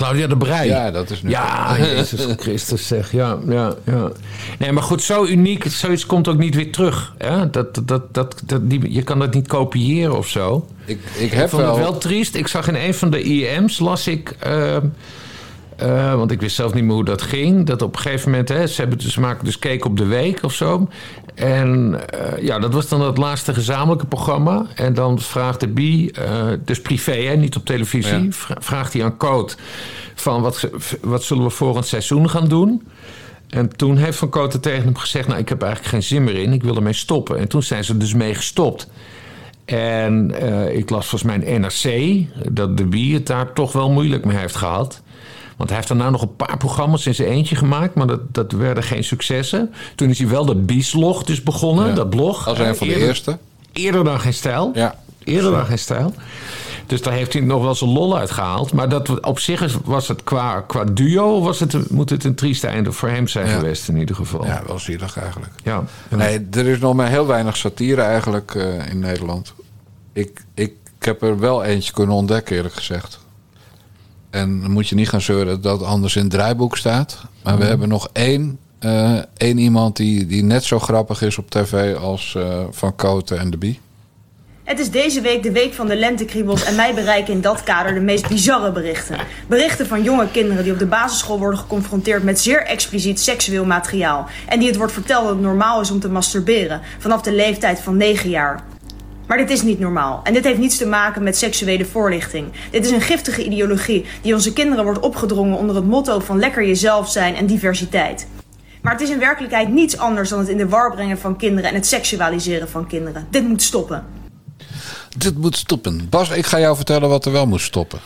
[0.01, 0.67] Claudia de Brij.
[0.67, 1.31] Ja, dat is nu.
[1.31, 3.13] Ja, Jezus Christus zeg.
[3.13, 4.11] Ja, ja, ja.
[4.59, 5.65] Nee, maar goed, zo uniek.
[5.69, 7.15] Zoiets komt ook niet weer terug.
[7.19, 7.51] Hè?
[7.51, 10.67] Dat, dat, dat, dat, die, je kan dat niet kopiëren of zo.
[10.85, 11.75] Ik, ik heb Ik vond wel...
[11.75, 12.35] het wel triest.
[12.35, 14.31] Ik zag in een van de IEM's, las ik...
[14.39, 17.67] eh, eh, want ik wist zelf niet meer hoe dat ging.
[17.67, 20.07] Dat op een gegeven moment, hè, ze, hebben dus, ze maken dus Cake op de
[20.07, 20.89] Week of zo.
[21.35, 24.67] En eh, ja, dat was dan het laatste gezamenlijke programma.
[24.75, 28.57] En dan vraagt de Bie, eh, dus privé, hè, niet op televisie, Ja.
[28.59, 29.57] vraagt hij aan Coot
[30.15, 30.69] van wat,
[31.01, 32.83] wat zullen we volgend seizoen gaan doen?
[33.49, 35.29] En toen heeft Van Kooten tegen hem gezegd...
[35.29, 37.39] nou, ik heb eigenlijk geen zin meer in, ik wil ermee stoppen.
[37.39, 38.89] En toen zijn ze dus mee gestopt.
[39.65, 42.25] En eh, ik las volgens mij in NRC...
[42.55, 45.03] dat de Wie het daar toch wel moeilijk mee heeft gehad.
[45.61, 47.95] Want hij heeft daarna nog een paar programma's in zijn eentje gemaakt...
[47.95, 49.75] maar dat, dat werden geen successen.
[49.95, 51.93] Toen is hij wel dat Bieslog dus begonnen, Ja.
[51.95, 52.49] dat blog.
[52.49, 53.39] Als een van de Eerder- eerste.
[53.73, 54.71] Eerder dan geen stijl.
[54.75, 54.95] Ja.
[55.25, 56.15] Eerder dan geen stijl.
[56.87, 58.73] Dus daar heeft hij nog wel zijn lol uit gehaald.
[58.73, 61.41] Maar dat, op zich was het qua, qua duo...
[61.41, 63.53] Was het, moet het een trieste einde voor hem zijn Ja.
[63.59, 64.45] geweest in ieder geval.
[64.47, 65.53] Ja, wel zielig eigenlijk.
[65.65, 65.85] Ja.
[66.09, 69.55] Nee, er is nog maar heel weinig satire eigenlijk eh, in Nederland.
[70.13, 73.19] Ik, ik, ik heb er wel eentje kunnen ontdekken, eerlijk gezegd.
[74.31, 77.23] En dan moet je niet gaan zeuren dat het anders in het draaiboek staat.
[77.43, 81.51] Maar we hebben nog één, eh, één iemand die, die net zo grappig is op
[81.51, 83.81] tv als eh, Van Koten en de Bie.
[84.71, 87.95] Het is deze week de week van de lentekriebels en mij bereiken in dat kader
[87.95, 89.17] de meest bizarre berichten.
[89.49, 94.29] Berichten van jonge kinderen die op de basisschool worden geconfronteerd met zeer expliciet seksueel materiaal.
[94.49, 97.81] En die het wordt verteld dat het normaal is om te masturberen vanaf de leeftijd
[97.81, 98.65] van 9 jaar.
[99.31, 100.21] Maar dit is niet normaal.
[100.25, 102.53] En dit heeft niets te maken met seksuele voorlichting.
[102.71, 106.67] Dit is een giftige ideologie die onze kinderen wordt opgedrongen onder het motto van lekker
[106.67, 108.27] jezelf zijn en diversiteit.
[108.83, 111.71] Maar het is in werkelijkheid niets anders dan het in de war brengen van kinderen
[111.71, 113.27] en het seksualiseren van kinderen.
[113.31, 114.05] Dit moet stoppen.
[115.17, 116.07] Dit moet stoppen.
[116.09, 117.99] Bas, ik ga jou vertellen wat er wel moet stoppen.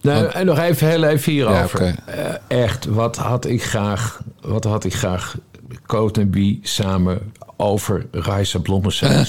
[0.00, 1.84] Nou, en nog even heel even hierover.
[1.84, 5.36] Ja, Eh, echt, wat had ik graag, wat had ik graag
[5.86, 9.26] Coat en Bie samen over Raisa Blommestein.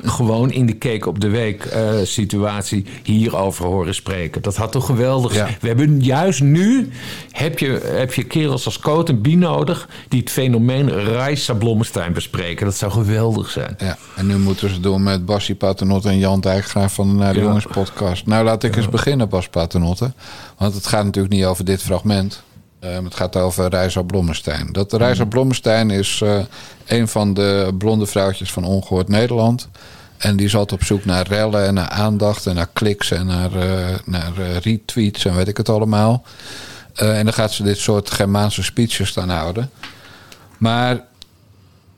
[0.04, 4.42] gewoon in de Cake op de Week eh, situatie hierover horen spreken.
[4.42, 5.38] Dat had toch geweldig Ja.
[5.46, 5.56] zijn.
[5.60, 6.88] We hebben juist nu,
[7.30, 9.88] heb je, heb je kerels als Coat en Bie nodig...
[10.08, 12.66] die het fenomeen Raisa Blommestein bespreken.
[12.66, 13.74] Dat zou geweldig zijn.
[13.78, 17.32] Ja, en nu moeten ze doen met Bassie Paternotte en Jan Dijkgraaf van de Naar
[17.32, 17.44] de Ja.
[17.46, 18.26] Jongens podcast.
[18.26, 20.12] Nou, laat ik eens beginnen, Bas Paternotte.
[20.58, 22.42] Want het gaat natuurlijk niet over dit fragment.
[22.82, 24.72] Ehm, het gaat over Reisa Blommestein.
[24.72, 26.38] Dat Reisa Blommestein is eh,
[26.86, 29.68] een van de blonde vrouwtjes van Ongehoord Nederland.
[30.18, 33.26] En die is altijd op zoek naar rellen en naar aandacht en naar kliks en
[33.26, 36.24] naar, eh, naar eh, retweets en weet ik het allemaal.
[36.94, 39.70] En dan gaat ze dit soort Germaanse speeches staan houden.
[40.58, 41.04] Maar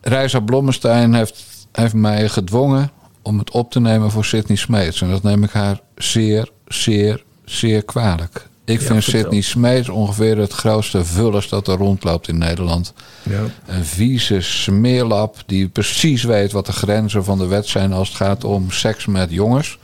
[0.00, 2.90] Reisa Blommestein heeft, heeft mij gedwongen
[3.22, 5.02] om het op te nemen voor Sidney Smeets.
[5.02, 8.46] En dat neem ik haar zeer, zeer, zeer kwalijk.
[8.64, 9.20] Ik vind vertel.
[9.20, 12.92] Sidney Smeets ongeveer het grootste vullers dat er rondloopt in Nederland.
[13.22, 13.42] Ja.
[13.66, 18.16] Een vieze smeerlap die precies weet wat de grenzen van de wet zijn als het
[18.16, 19.78] gaat om seks met jongens.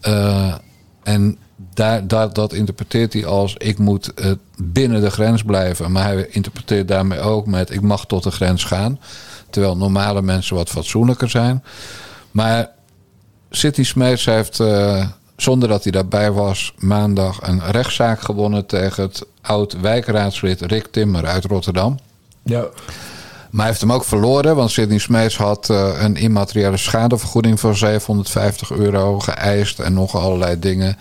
[0.00, 0.54] Eh,
[1.02, 1.38] en
[1.74, 5.92] daar, daar, dat interpreteert hij als ik moet eh, binnen de grens blijven.
[5.92, 9.00] Maar hij interpreteert daarmee ook met ik mag tot de grens gaan.
[9.50, 11.64] Terwijl normale mensen wat fatsoenlijker zijn.
[12.30, 12.70] Maar
[13.50, 15.06] City Smeets heeft, eh,
[15.42, 21.44] zonder dat hij daarbij was, maandag een rechtszaak gewonnen tegen het oud-wijkraadslid Rick Timmer uit
[21.44, 21.98] Rotterdam.
[22.42, 22.60] Ja.
[23.50, 27.76] Maar hij heeft hem ook verloren, want Sidney Smeets had eh, een immateriële schadevergoeding van
[27.76, 30.96] 750 euro geëist en nog allerlei dingen.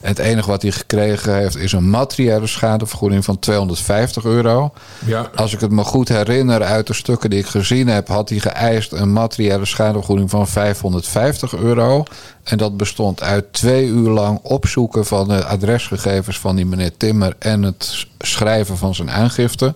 [0.00, 4.72] Het enige wat hij gekregen heeft is een materiële schadevergoeding van 250 euro.
[5.06, 5.30] Ja.
[5.34, 8.38] Als ik het me goed herinner uit de stukken die ik gezien heb, had hij
[8.38, 12.04] geëist een materiële schadevergoeding van 550 euro.
[12.44, 17.34] En dat bestond uit twee uur lang opzoeken van de adresgegevens van die meneer Timmer
[17.38, 19.74] en het schrijven van zijn aangifte.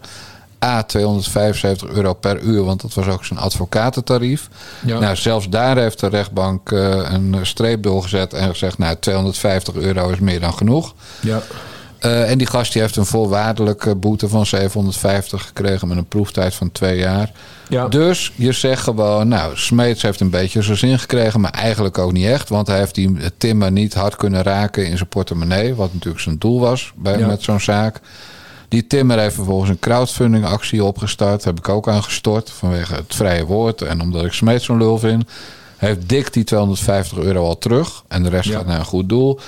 [0.64, 4.48] A, 275 euro per uur, want dat was ook zijn advocatentarief.
[4.87, 4.98] Ja.
[4.98, 10.09] Nou, zelfs daar heeft de rechtbank eh, een streep doorgezet en gezegd: Nou, 250 euro
[10.09, 10.94] is meer dan genoeg.
[11.20, 11.40] Ja.
[11.98, 16.55] Eh, en die gast die heeft een voorwaardelijke boete van 750 gekregen met een proeftijd
[16.55, 17.31] van twee jaar.
[17.68, 17.88] Ja.
[17.88, 22.12] Dus je zegt gewoon, nou, Smeets heeft een beetje zijn zin gekregen, maar eigenlijk ook
[22.12, 22.48] niet echt.
[22.48, 26.38] Want hij heeft die timmer niet hard kunnen raken in zijn portemonnee, wat natuurlijk zijn
[26.38, 27.27] doel was bij, Ja.
[27.27, 28.01] met zo'n zaak.
[28.73, 31.45] Die Timmer heeft vervolgens een crowdfunding actie opgestart.
[31.45, 33.83] Heb ik ook aangestort vanwege het vrije woord.
[33.83, 35.25] En omdat ik Smeets zo'n lul vind.
[35.77, 38.03] Heeft dik die 250 euro al terug.
[38.09, 38.57] En de rest Ja.
[38.57, 39.39] gaat naar een goed doel.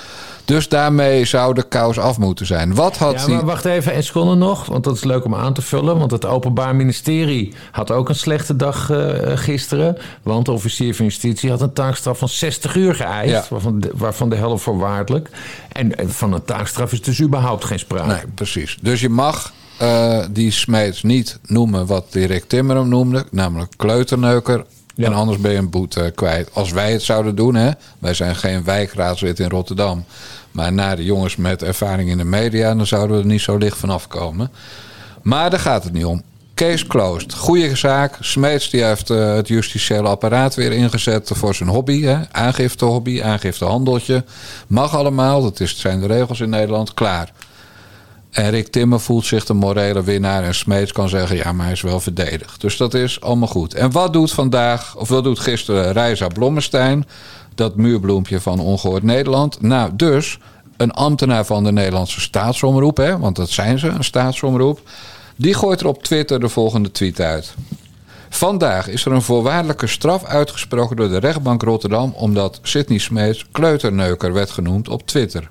[0.45, 2.75] Dus daarmee zou de kous af moeten zijn.
[2.75, 3.35] Wat had Ja, die...
[3.35, 5.97] maar wacht even, en seconde nog, want dat is leuk om aan te vullen.
[5.99, 8.97] Want het Openbaar Ministerie had ook een slechte dag eh,
[9.37, 9.97] gisteren.
[10.23, 13.43] Want de officier van justitie had een taakstraf van 60 uur geëist, Ja.
[13.49, 15.29] waarvan, de, waarvan de helft voorwaardelijk.
[15.71, 18.07] En eh, van een taakstraf is dus überhaupt geen sprake.
[18.07, 18.77] Nee, precies.
[18.81, 24.65] Dus je mag eh, die Smeets niet noemen wat Rick Timmer hem noemde, namelijk kleuterneuker.
[24.95, 26.49] En anders ben je een boete kwijt.
[26.53, 27.71] Als wij het zouden doen, hè.
[27.99, 30.05] Wij zijn geen wijkraadslid in Rotterdam.
[30.51, 33.57] Maar na de jongens met ervaring in de media, dan zouden we er niet zo
[33.57, 34.51] licht vanaf komen.
[35.21, 36.23] Maar daar gaat het niet om.
[36.53, 37.33] Case closed.
[37.33, 38.17] Goeie zaak.
[38.19, 42.01] Smeets die heeft eh, het justitiële apparaat weer ingezet voor zijn hobby.
[42.01, 42.17] Hè?
[42.31, 44.23] Aangifte-hobby, aangiftehandeltje.
[44.67, 46.93] Mag allemaal, dat is, zijn de regels in Nederland.
[46.93, 47.31] Klaar.
[48.35, 50.43] En Rick Timmer voelt zich de morele winnaar.
[50.43, 52.61] En Smeets kan zeggen, ja, maar hij is wel verdedigd.
[52.61, 53.73] Dus dat is allemaal goed.
[53.73, 57.05] En wat doet vandaag, of wat doet gisteren Reisa Blommestein?
[57.55, 59.61] Dat muurbloempje van Ongehoord Nederland.
[59.61, 60.37] Nou, dus
[60.77, 64.81] een ambtenaar van de Nederlandse staatsomroep, hè, want dat zijn ze, een staatsomroep.
[65.35, 67.53] Die gooit er op Twitter de volgende tweet uit.
[68.29, 72.13] Vandaag is er een voorwaardelijke straf uitgesproken door de rechtbank Rotterdam...
[72.15, 75.49] omdat Sidney Smeets kleuterneuker werd genoemd op Twitter.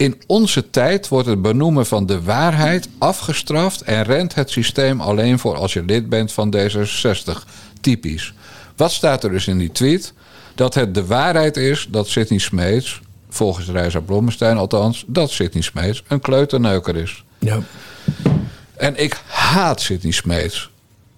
[0.00, 3.80] In onze tijd wordt het benoemen van de waarheid afgestraft...
[3.80, 7.32] en rent het systeem alleen voor als je lid bent van D66.
[7.80, 8.34] Typisch.
[8.76, 10.12] Wat staat er dus in die tweet?
[10.54, 15.04] Dat het de waarheid is dat Sidney Smeets, volgens Reisa Blommestein althans...
[15.06, 17.24] dat Sidney Smeets een kleuterneuker is.
[17.38, 17.58] Ja.
[18.76, 20.69] En ik haat Sidney Smeets.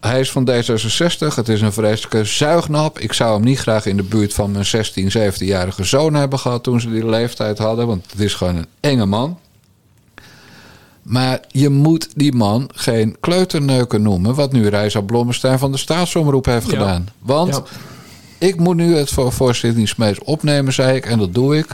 [0.07, 1.35] Hij is van D66.
[1.35, 2.99] Het is een vreselijke zuignap.
[2.99, 6.63] Ik zou hem niet graag in de buurt van mijn 16, 17-jarige zoon hebben gehad
[6.63, 7.87] toen ze die leeftijd hadden.
[7.87, 9.39] Want het is gewoon een enge man.
[11.03, 14.35] Maar je moet die man geen kleuterneuker noemen.
[14.35, 16.73] Wat nu Reisa Blommestein van de staatsomroep heeft Ja.
[16.79, 17.09] gedaan.
[17.19, 17.63] Want Ja.
[18.47, 21.07] ik moet nu het voor, voor Sidney Smeets opnemen, zei ik.
[21.07, 21.67] En dat doe ik.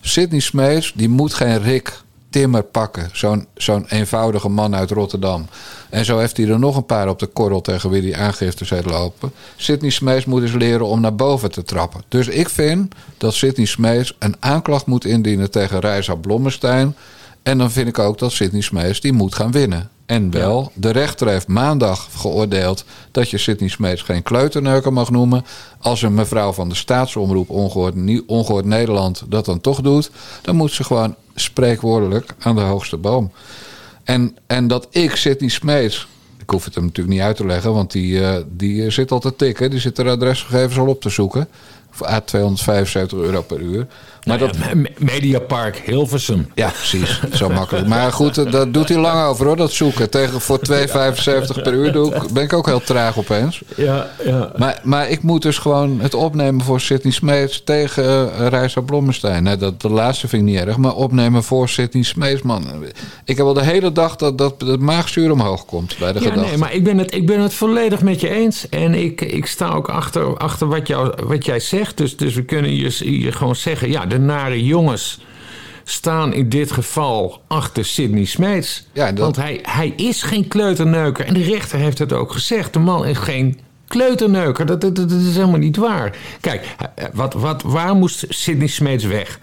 [0.00, 3.10] Sidney Smeets, die moet geen Rick Timmer pakken.
[3.12, 5.46] Zo'n zo'n eenvoudige man uit Rotterdam.
[5.90, 8.70] En zo heeft hij er nog een paar op de korrel tegen wie hij aangiftes
[8.70, 9.32] heeft lopen.
[9.56, 12.02] Sidney Smeets moet eens leren om naar boven te trappen.
[12.08, 16.96] Dus ik vind dat Sidney Smeets een aanklacht moet indienen tegen Reisa Blommestein.
[17.42, 19.90] En dan vind ik ook dat Sidney Smeets die moet gaan winnen.
[20.08, 25.44] En wel, de rechter heeft maandag geoordeeld dat je Sidney Smeets geen kleuterneuker mag noemen.
[25.80, 27.94] Als een mevrouw van de staatsomroep Ongehoord,
[28.26, 30.10] Ongehoord Nederland dat dan toch doet,
[30.42, 33.32] dan moet ze gewoon spreekwoordelijk aan de hoogste boom.
[34.04, 37.72] En, en dat ik Sidney Smeets, ik hoef het hem natuurlijk niet uit te leggen,
[37.72, 41.00] want die, eh, die eh, zit al te tikken, die zit er adresgegevens al op
[41.00, 41.48] te zoeken.
[41.90, 43.86] Voor A 275 euro per uur.
[44.28, 44.56] Maar dat,
[44.98, 46.46] Mediapark Hilversum.
[46.54, 47.20] ja, precies.
[47.32, 47.86] Zo makkelijk.
[47.86, 50.10] Maar goed, eh, dat doet hij lang over hoor, dat zoeken.
[50.10, 53.62] Tegen voor 2,75 per uur doe ik, ben ik ook heel traag opeens.
[53.76, 54.52] Ja, ja.
[54.56, 59.42] Maar, maar ik moet dus gewoon het opnemen voor Sidney Smeets tegen uh, Reisa Blommestein.
[59.42, 62.66] Nee, dat, de laatste vind ik niet erg, maar opnemen voor Sidney Smeets, man.
[63.24, 66.28] Ik heb al de hele dag dat, dat het maagzuur omhoog komt bij de Ja,
[66.28, 66.48] gedachte.
[66.48, 68.68] nee, maar ik ben, het, ik ben het volledig met je eens.
[68.68, 71.96] En ik, ik sta ook achter, achter wat, jou, wat jij zegt.
[71.96, 73.90] Dus, dus we kunnen je, je gewoon zeggen...
[73.90, 75.20] ja, nare jongens
[75.84, 78.86] staan in dit geval achter Sidney Smeets.
[78.92, 81.24] Ja, dat- Want hij, hij is geen kleuterneuker.
[81.26, 82.72] En de rechter heeft het ook gezegd.
[82.72, 84.66] De man is geen kleuterneuker.
[84.66, 86.16] Dat, dat, dat is helemaal niet waar.
[86.40, 86.74] Kijk,
[87.12, 89.40] wat, wat, waar moest Sidney Smeets weg?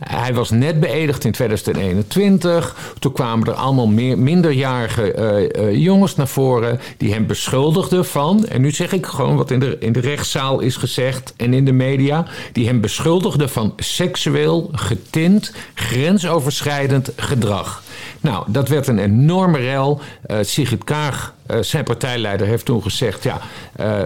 [0.00, 2.94] Hij was net beëdigd in 2021.
[2.98, 8.46] Toen kwamen er allemaal meer, minderjarige eh, eh, jongens naar voren die hem beschuldigden van.
[8.46, 11.64] En nu zeg ik gewoon wat in de, in de rechtszaal is gezegd en in
[11.64, 12.26] de media.
[12.52, 17.82] Die hem beschuldigden van seksueel getint, grensoverschrijdend gedrag.
[18.20, 20.00] Nou, dat werd een enorme rel.
[20.26, 23.40] Eh Sigrid Kaag, zijn partijleider, heeft toen gezegd: ja,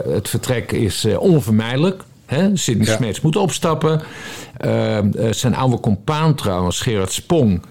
[0.09, 2.02] het vertrek is onvermijdelijk.
[2.34, 2.56] Hè?
[2.56, 2.96] Sidney Ja.
[2.96, 4.02] Smeets moet opstappen.
[4.56, 7.62] Eh, eh, zijn oude compaan trouwens, Gerard Spong...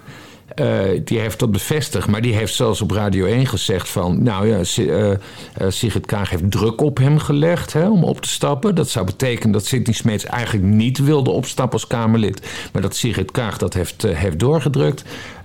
[0.54, 4.22] eh, die heeft dat bevestigd, maar die heeft zelfs op Radio 1 gezegd van...
[4.22, 8.74] nou ja, eh, Sigrid Kaag heeft druk op hem gelegd hè, om op te stappen.
[8.74, 12.46] Dat zou betekenen dat Sidney Smeets eigenlijk niet wilde opstappen als Kamerlid...
[12.72, 15.04] maar dat Sigrid Kaag dat heeft, heeft doorgedrukt.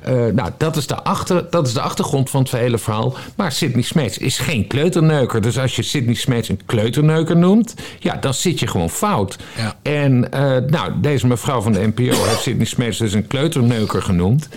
[0.10, 3.16] Eh, nou, dat is, de achter, dat is de achtergrond van het hele verhaal.
[3.36, 5.42] Maar Sidney Smeets is geen kleuterneuker.
[5.42, 7.74] Dus als je Sidney Smeets een kleuterneuker noemt...
[8.00, 9.38] ja, dan zit je gewoon fout.
[9.58, 9.76] Ja.
[9.82, 14.50] En eh, nou, deze mevrouw van de NPO heeft Sidney Smeets dus een kleuterneuker genoemd.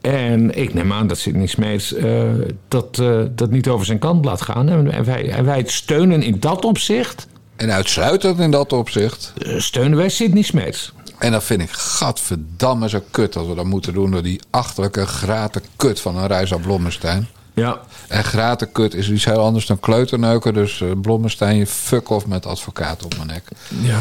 [0.00, 2.22] En ik neem aan dat Sidney Smeets eh,
[2.68, 4.68] dat, dat niet over zijn kant laat gaan.
[4.68, 7.26] En, wij, en wij het steunen in dat opzicht.
[7.56, 9.32] En uitsluitend in dat opzicht.
[9.56, 10.92] steunen wij Sidney Smeets.
[11.22, 14.10] En dat vind ik gadverdamme zo kut als we dat moeten doen...
[14.10, 17.28] door die achterlijke graten kut van een Reisa Blommestein.
[17.54, 17.80] Ja.
[18.08, 20.54] En gratenkut is iets heel anders dan kleuterneuken.
[20.54, 23.42] Dus eh, Blommestein, je fuck off met advocaat op mijn nek.
[23.68, 23.98] ja.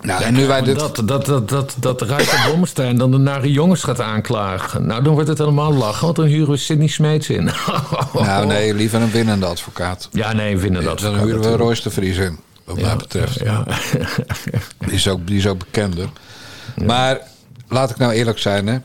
[0.00, 0.78] Nou, en nu wij dit...
[0.78, 4.86] Dat, dat, dat, dat, dat Rijker Blommestein dan de nare jongens gaat aanklagen.
[4.86, 7.44] Nou, dan wordt het helemaal lachen, want dan huren we Sidney Smeets in.
[8.12, 10.08] Nou, nee, liever een winnende advocaat.
[10.12, 11.00] Ja, nee, winnen dat.
[11.00, 13.40] Dan huren we Royce de Vries in, wat mij betreft.
[13.40, 13.64] Ja.
[14.86, 16.08] Die is ook, die is ook bekender.
[16.84, 17.20] Maar
[17.68, 18.78] laat ik nou eerlijk zijn, hè.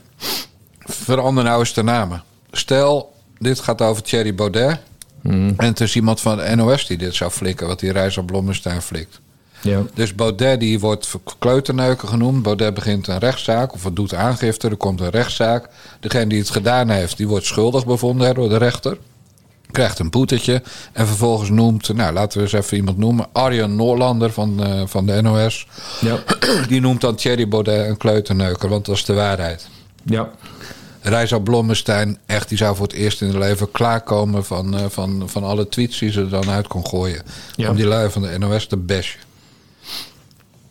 [0.78, 2.22] Verander nou eens de namen.
[2.52, 4.78] Stel, dit gaat over Thierry Baudet.
[5.22, 5.52] Mhm.
[5.56, 8.82] En het is iemand van de NOS die dit zou flikken, wat die Reizer Blommestein
[8.82, 9.20] flikt.
[9.60, 9.82] ja.
[9.94, 12.42] Dus Baudet die wordt kleuterneuker genoemd.
[12.42, 14.68] Baudet begint een rechtszaak of het doet aangifte.
[14.68, 15.68] Er komt een rechtszaak.
[16.00, 18.98] Degene die het gedaan heeft, die wordt schuldig bevonden door de rechter.
[19.72, 20.62] Krijgt een boetetje.
[20.92, 23.26] En vervolgens noemt, nou laten we eens even iemand noemen.
[23.32, 25.66] Arjen Noorlander van, eh, van de NOS.
[26.00, 26.18] Ja.
[26.68, 29.68] Die noemt dan Thierry Baudet een kleuterneuker, want dat is de waarheid.
[30.04, 30.30] ja.
[31.02, 35.22] Reisa Blommestein, echt, die zou voor het eerst in het leven klaarkomen van, eh, van,
[35.26, 37.22] van alle tweets die ze er dan uit kon gooien.
[37.56, 37.70] Ja.
[37.70, 39.20] Om die lui van de NOS te bashen.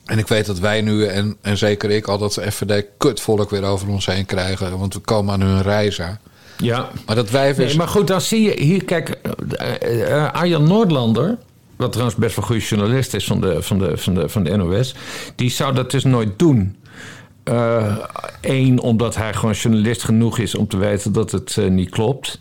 [0.04, 3.62] En ik weet dat wij nu, en, en zeker ik, al dat FVD kutvolk weer
[3.62, 4.78] over ons heen krijgen.
[4.78, 6.20] Want we komen aan hun reizen.
[6.60, 6.88] Ja.
[7.06, 7.66] Maar dat wijf is...
[7.66, 11.38] Nee, maar goed, dan zie je hier, kijk, eh, eh, Arjan Noordlander,
[11.76, 14.44] wat trouwens best wel een goede journalist is van de, van de, van de, van
[14.44, 14.94] de NOS,
[15.34, 16.76] die zou dat dus nooit doen.
[18.40, 22.40] Eén, omdat hij gewoon journalist genoeg is om te weten dat het eh, niet klopt.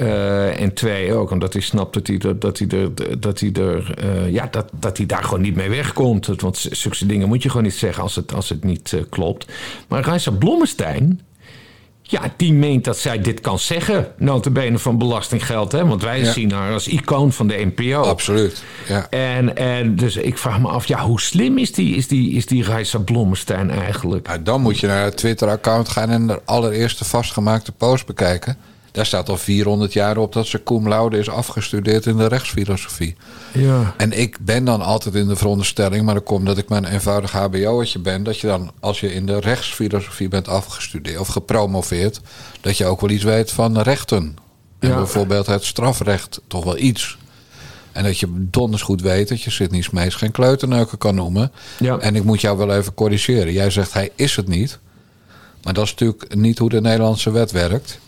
[0.00, 3.52] Eh, en twee, ook omdat hij snapt dat hij er, dat hij er, dat hij
[3.52, 6.26] er eh, ja, dat, dat hij daar gewoon niet mee wegkomt.
[6.26, 9.46] Want zulke dingen moet je gewoon niet zeggen als het, als het niet eh, klopt.
[9.88, 11.20] Maar Reisa Blommestein,
[12.10, 14.06] ja, die meent dat zij dit kan zeggen.
[14.18, 15.86] Notabene van belastinggeld, hè?
[15.86, 16.32] Want wij Ja.
[16.32, 18.00] zien haar als icoon van de NPO.
[18.02, 19.06] Absoluut, ja.
[19.10, 22.46] En, en dus ik vraag me af, ja, hoe slim is die, is die, is
[22.46, 24.26] die Reisa Blommestein eigenlijk?
[24.26, 28.56] Nou, dan moet je naar het Twitter-account gaan en de allereerste vastgemaakte post bekijken.
[28.92, 33.16] Daar staat al 400 jaar op dat ze cum laude is afgestudeerd in de rechtsfilosofie.
[33.52, 33.94] Ja.
[33.96, 36.92] En ik ben dan altijd in de veronderstelling, maar dat komt dat ik maar een
[36.92, 42.20] eenvoudig HBO'tje ben, dat je dan, als je in de rechtsfilosofie bent afgestudeerd of gepromoveerd,
[42.60, 44.36] dat je ook wel iets weet van rechten.
[44.78, 44.94] En Ja.
[44.96, 47.18] bijvoorbeeld het strafrecht, toch wel iets.
[47.92, 51.52] En dat je donders goed weet dat je Sidney Smees geen kleuterneuker kan noemen.
[51.78, 51.98] Ja.
[51.98, 53.52] En ik moet jou wel even corrigeren.
[53.52, 54.78] Jij zegt hij is het niet.
[55.62, 57.98] Maar dat is natuurlijk niet hoe de Nederlandse wet werkt.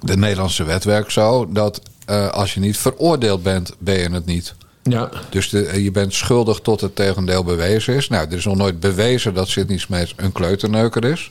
[0.00, 4.26] De Nederlandse wet werkt zo dat eh, als je niet veroordeeld bent, ben je het
[4.26, 4.54] niet.
[4.82, 5.08] Ja.
[5.30, 8.08] Dus de, je bent schuldig tot het tegendeel bewezen is.
[8.08, 11.30] Nou, er is nog nooit bewezen dat Sidney Smeets een kleuterneuker is.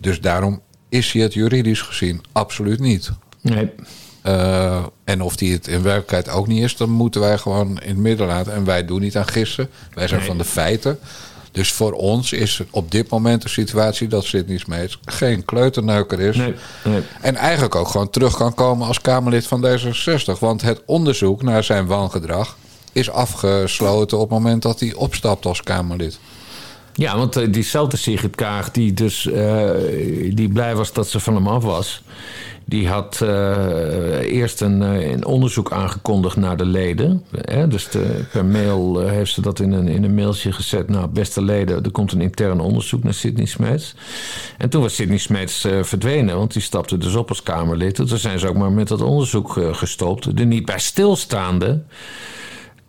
[0.00, 3.10] Dus daarom is hij het juridisch gezien absoluut niet.
[3.40, 3.70] Nee.
[4.22, 7.88] Eh, en of die het in werkelijkheid ook niet is, dan moeten wij gewoon in
[7.88, 8.52] het midden laten.
[8.52, 9.68] En wij doen niet aan gissen.
[9.94, 10.28] Wij zijn Nee.
[10.28, 10.98] van de feiten.
[11.54, 16.36] Dus voor ons is op dit moment de situatie dat Sidney Smeets geen kleuterneuker is.
[16.36, 16.54] Nee.
[16.84, 17.02] nee.
[17.20, 20.38] En eigenlijk ook gewoon terug kan komen als Kamerlid van D66.
[20.40, 22.56] Want het onderzoek naar zijn wangedrag
[22.92, 26.18] is afgesloten op het moment dat hij opstapt als Kamerlid.
[26.92, 29.70] Ja, want eh, diezelfde Sigrid Kaag, die dus eh,
[30.30, 32.02] die blij was dat ze van hem af was,
[32.64, 37.24] die had eh, eerst een, eh, een onderzoek aangekondigd naar de leden.
[37.40, 37.68] Hè?
[37.68, 40.88] Dus de- per mail eh, heeft ze dat in een, in een mailtje gezet.
[40.88, 43.94] Nou, beste leden, er komt een intern onderzoek naar Sidney Smeets.
[44.58, 47.98] En toen was Sidney Smeets eh, verdwenen, want die stapte dus op als Kamerlid.
[47.98, 50.38] En toen zijn ze ook maar met dat onderzoek gestopt.
[50.38, 51.80] Er niet bij stilstaande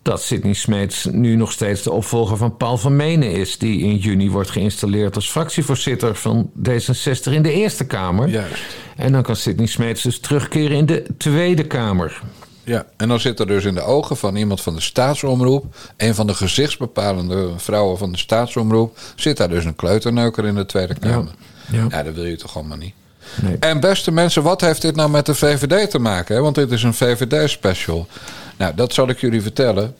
[0.06, 3.58] dat Sidney Smeets nu nog steeds de opvolger van Paul van Menen is...
[3.58, 8.28] die in juni wordt geïnstalleerd als fractievoorzitter van D66 in de Eerste Kamer.
[8.28, 8.62] Juist.
[8.96, 12.22] En dan kan Sidney Smeets dus terugkeren in de Tweede Kamer.
[12.64, 16.14] Ja, en dan zit er dus in de ogen van iemand van de staatsomroep, een
[16.14, 20.94] van de gezichtsbepalende vrouwen van de staatsomroep, zit daar dus een kleuterneuker in de Tweede
[20.94, 21.34] Kamer.
[21.72, 21.86] Ja.
[21.90, 22.94] Ja, dat wil je toch allemaal niet.
[23.42, 23.56] Nee.
[23.58, 26.34] En beste mensen, wat heeft dit nou met de VVD te maken?
[26.34, 26.40] Hè?
[26.40, 28.06] Want dit is een VVD-special.
[28.56, 29.94] Nou, dat zal ik jullie vertellen.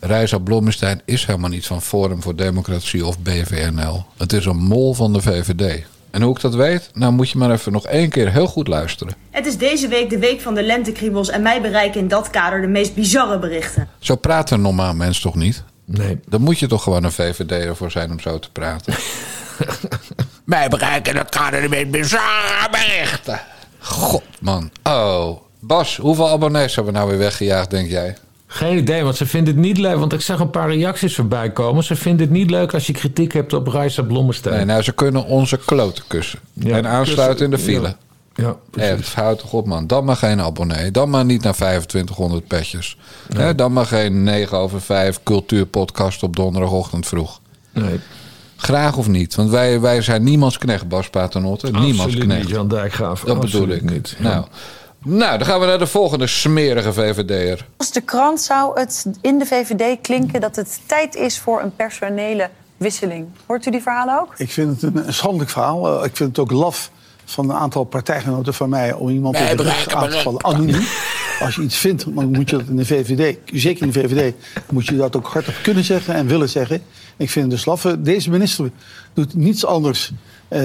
[0.00, 4.04] Reisa Blommestein is helemaal niet van Forum voor Democratie of BVNL.
[4.16, 5.84] Het is een mol van de VVD.
[6.10, 6.90] En hoe ik dat weet?
[6.94, 9.14] Nou moet je maar even nog één keer heel goed luisteren.
[9.30, 12.60] Het is deze week de week van de lentekriebels en mij bereiken in dat kader
[12.60, 13.88] de meest bizarre berichten.
[13.98, 15.62] Zo praat een normaal mens toch niet?
[15.84, 16.20] Nee.
[16.28, 18.94] Dan moet je toch gewoon een VVD'er voor zijn om zo te praten.
[20.44, 23.40] Mij bereiken dat kader de meest bizarre berichten.
[23.78, 24.70] God, man.
[24.82, 25.49] Oh.
[25.60, 28.16] Bas, hoeveel abonnees hebben we nou weer weggejaagd, denk jij?
[28.46, 29.96] Geen idee, want ze vinden het niet leuk.
[29.98, 31.84] Want ik zag een paar reacties voorbij komen.
[31.84, 34.56] Ze vinden het niet leuk als je kritiek hebt op Reisa Blommestein.
[34.56, 36.38] Nee, nou, ze kunnen onze kloten kussen.
[36.52, 37.96] Ja, en aansluiten in de file.
[38.34, 38.90] Ja, precies.
[38.90, 39.86] Echt, houd toch op, man.
[39.86, 40.90] Dan maar geen abonnee.
[40.90, 42.96] Dan maar niet naar 2500 petjes.
[43.34, 47.40] Hè, dan maar geen 9 over 5 cultuurpodcast op donderdagochtend vroeg.
[47.72, 48.00] Nee,
[48.56, 49.34] Graag of niet.
[49.34, 51.70] Want wij, wij zijn niemands knecht, Bas Paternotte.
[51.70, 52.40] Niemands knecht.
[52.40, 53.20] niet, Jan Dijkgraaf.
[53.20, 53.90] Dat bedoel ik.
[53.90, 54.16] niet.
[54.18, 54.44] Nou.
[55.04, 57.66] Nou, dan gaan we naar de volgende smerige VVD'er.
[57.66, 61.76] Volgens de krant zou het in de VVD klinken dat het tijd is voor een
[61.76, 63.26] personele wisseling.
[63.46, 64.34] Hoort u die verhalen ook?
[64.36, 66.00] Ik vind het een, een schandelijk verhaal.
[66.00, 66.90] Eh, ik vind het ook laf
[67.24, 68.92] van een aantal partijgenoten van mij...
[68.92, 70.44] om iemand op de rug aan te vallen.
[70.44, 70.82] Anoniem.
[71.40, 73.38] Als je iets vindt, dan moet je dat in de VVD...
[73.52, 74.34] zeker in de VVD,
[74.70, 76.82] moet je dat ook hardop kunnen zeggen en willen zeggen.
[77.16, 77.82] Ik vind het dus laf.
[77.98, 78.70] Deze minister
[79.14, 80.12] doet niets anders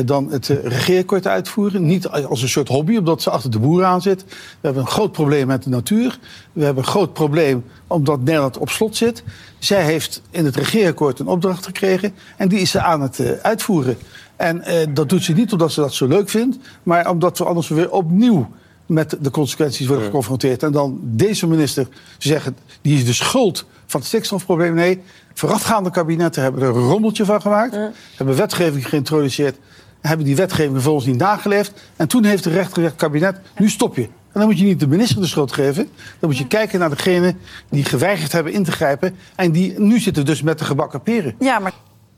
[0.06, 1.86] dan het uh, regeerakkoord uitvoeren.
[1.86, 4.24] Niet als een soort hobby, omdat ze achter de boeren aan zit.
[4.24, 6.20] We hebben een groot probleem met de natuur.
[6.54, 9.24] We hebben een groot probleem omdat Nederland op slot zit.
[9.60, 13.32] Zij heeft in het regeerakkoord een opdracht gekregen en die is ze aan het uh,
[13.42, 13.98] uitvoeren.
[14.36, 14.64] En
[14.94, 17.92] dat doet ze niet omdat ze dat zo leuk vindt, maar omdat we anders weer
[17.92, 18.50] opnieuw
[18.86, 20.64] met de consequenties worden geconfronteerd.
[20.64, 24.74] En dan deze minister zeggen, die is de schuld van het stikstofprobleem.
[24.74, 25.02] Nee,
[25.34, 27.78] voorafgaande kabinetten hebben er een rommeltje van gemaakt.
[28.16, 29.58] Hebben wetgeving geïntroduceerd.
[30.02, 31.72] Hebben die wetgeving vervolgens niet nageleefd.
[31.96, 34.04] En toen heeft de rechter gezegd, kabinet, nu stop je.
[34.04, 35.90] En dan moet je niet de minister de schuld geven.
[36.20, 37.36] Dan moet je kijken naar degene
[37.70, 39.16] die geweigerd hebben in te grijpen.
[39.36, 41.36] En die nu zitten dus met de gebakken peren.
[41.40, 41.74] Ja, maar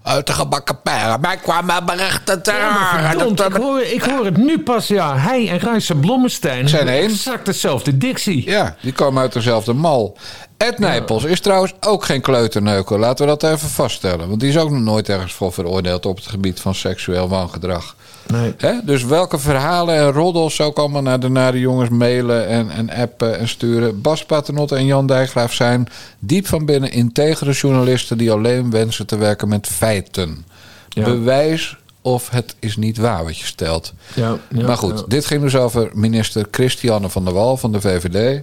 [0.08, 1.22] uit de gebakken peren.
[1.22, 5.18] Mij kwamen berichten ter ja, ik, hoor, ik hoor het nu pas, ja.
[5.18, 7.04] Hij en Ruijse Blommestein zijn één.
[7.04, 8.50] exact dezelfde dictie.
[8.50, 10.18] Ja, die komen uit dezelfde mal.
[10.58, 13.00] Ed Nijpels is trouwens ook geen kleuterneuker.
[13.00, 14.28] Laten we dat even vaststellen.
[14.28, 17.96] Want die is ook nog nooit ergens voor veroordeeld op het gebied van seksueel wangedrag.
[18.28, 18.56] Nee.
[18.84, 23.40] Dus welke verhalen en roddels ook allemaal naar de nare jongens mailen en, en appen
[23.40, 24.02] en sturen.
[24.02, 25.88] Bas Paternotte en Jan Dijkgraaf zijn
[26.20, 30.46] diep van binnen integere journalisten die alleen wensen te werken met feiten.
[30.94, 33.94] Bewijs of het is niet waar wat je stelt.
[34.14, 37.82] Ja, ja maar goed, dit ging dus over minister Christiane van der Wal van de
[37.82, 38.42] VVD.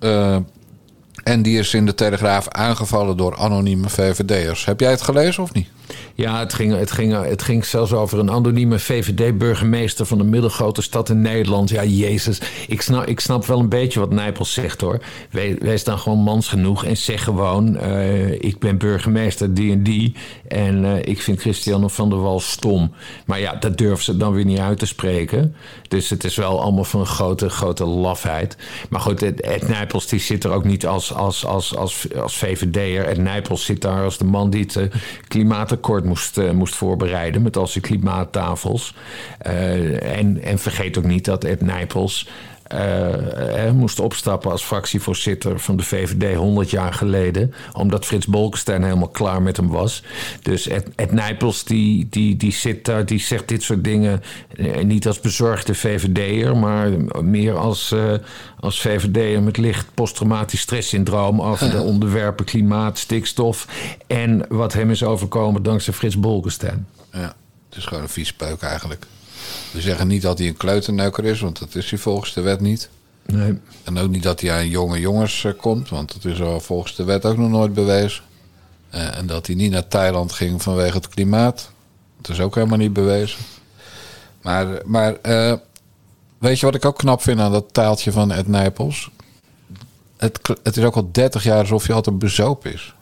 [0.00, 0.36] Uh,
[1.22, 4.64] en die is in de Telegraaf aangevallen door anonieme VVD'ers.
[4.64, 5.68] Heb jij het gelezen of niet?
[6.14, 10.82] Ja, het ging, het, ging, het ging zelfs over een anonieme VVD-burgemeester van een middelgrote
[10.82, 11.70] stad in Nederland.
[11.70, 12.40] Ja, Jezus.
[12.68, 15.00] Ik snap, ik snap wel een beetje wat Nijpels zegt hoor.
[15.58, 20.14] Wij staan gewoon mans genoeg en zeg gewoon: uh, ik ben burgemeester die en die.
[20.48, 22.92] En uh, ik vind Christiane van der Wal stom.
[23.26, 25.54] Maar ja, dat durven ze dan weer niet uit te spreken.
[25.88, 28.56] Dus het is wel allemaal van een grote, grote lafheid.
[28.90, 33.06] Maar goed, Ed, Nijpels die zit er ook niet als, als, als, als, als VVD'er.
[33.06, 34.84] Ed Nijpels zit daar als de man die het uh,
[35.82, 38.94] klimaatakkoord moest, uh, moest voorbereiden met al zijn klimaattafels.
[39.46, 42.28] Uh, en, en vergeet ook niet dat Ed Nijpels
[42.74, 47.54] uh, moest opstappen als fractievoorzitter van de VVD 100 jaar geleden.
[47.72, 50.02] Omdat Frits Bolkestein helemaal klaar met hem was.
[50.42, 54.22] Dus Ed, Ed Nijpels die, die, die zit daar, die zegt dit soort dingen
[54.82, 56.90] niet als bezorgde VVD'er, maar
[57.24, 58.12] meer als, uh,
[58.60, 63.66] als VVD'er met licht posttraumatisch stresssyndroom over de onderwerpen klimaat, stikstof
[64.06, 66.86] en wat hem is overkomen dankzij Frits Bolkestein.
[67.12, 67.34] Ja,
[67.68, 69.06] het is gewoon een vies peuk eigenlijk.
[69.72, 72.60] We zeggen niet dat hij een kleuterneuker is, want dat is hij volgens de wet
[72.60, 72.88] niet.
[73.26, 73.58] Nee.
[73.84, 76.96] En ook niet dat hij aan jonge jongens eh, komt, want dat is al volgens
[76.96, 78.24] de wet ook nog nooit bewezen.
[78.94, 81.70] Uh, en dat hij niet naar Thailand ging vanwege het klimaat.
[82.20, 83.38] Dat is ook helemaal niet bewezen.
[84.42, 85.54] Maar, maar uh,
[86.38, 89.10] weet je wat ik ook knap vind aan dat taaltje van Ed Nijpels?
[90.16, 92.94] Het, het is ook al 30 jaar alsof hij altijd bezopen is.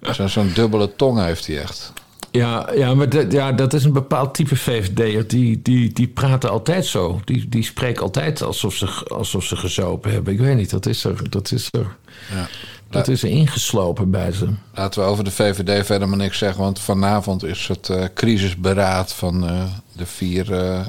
[0.16, 1.92] Zo'n zo dubbele tong heeft hij echt.
[2.36, 5.28] Ja, ja maar dat, ja, dat is een bepaald type VVD'er.
[5.28, 7.20] Die, die, die praten altijd zo.
[7.24, 10.32] Die, die spreken altijd alsof ze, alsof ze gezopen hebben.
[10.32, 11.30] Ik weet niet, dat is er.
[11.30, 11.96] Dat is er.
[12.34, 12.48] Ja.
[12.90, 14.48] Dat is er ingeslopen bij ze.
[14.74, 16.62] Laten we over de VVD verder maar niks zeggen.
[16.62, 19.62] Want vanavond is het uh, crisisberaad van uh,
[19.92, 20.80] de vier uh,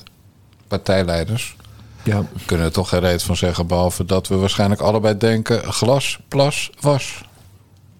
[0.68, 1.56] partijleiders.
[2.04, 2.22] Ja.
[2.22, 3.68] We kunnen er toch geen reet van zeggen.
[3.68, 7.22] Behalve dat we waarschijnlijk allebei denken: glas, plas, was.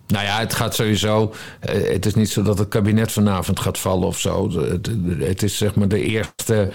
[0.08, 1.34] Nou ja, het gaat sowieso.
[1.60, 4.51] Eh, het is niet zo dat het kabinet vanavond gaat vallen of zo.
[5.20, 6.72] Het, is zeg maar de eerste.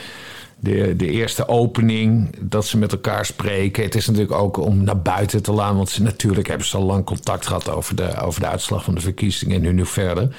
[0.59, 3.83] De, de, eerste opening dat ze met elkaar spreken.
[3.83, 5.76] Het is natuurlijk ook om naar buiten te laten.
[5.76, 8.95] Want ze, natuurlijk hebben ze al lang contact gehad over de, over de uitslag van
[8.95, 9.57] de verkiezingen.
[9.57, 10.37] En nu nu verder.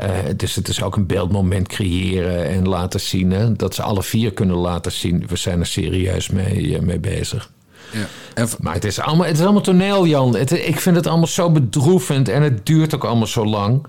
[0.00, 3.30] Uh, dus het is ook een beeldmoment creëren en laten zien.
[3.30, 5.26] Hè, dat ze alle vier kunnen laten zien.
[5.26, 7.50] We zijn er serieus mee, uh, mee bezig.
[7.92, 8.46] Ja.
[8.60, 10.36] Maar het is allemaal, het is allemaal toneel, Jan.
[10.36, 13.86] Het, ik vind het allemaal zo bedroevend en het duurt ook allemaal zo lang.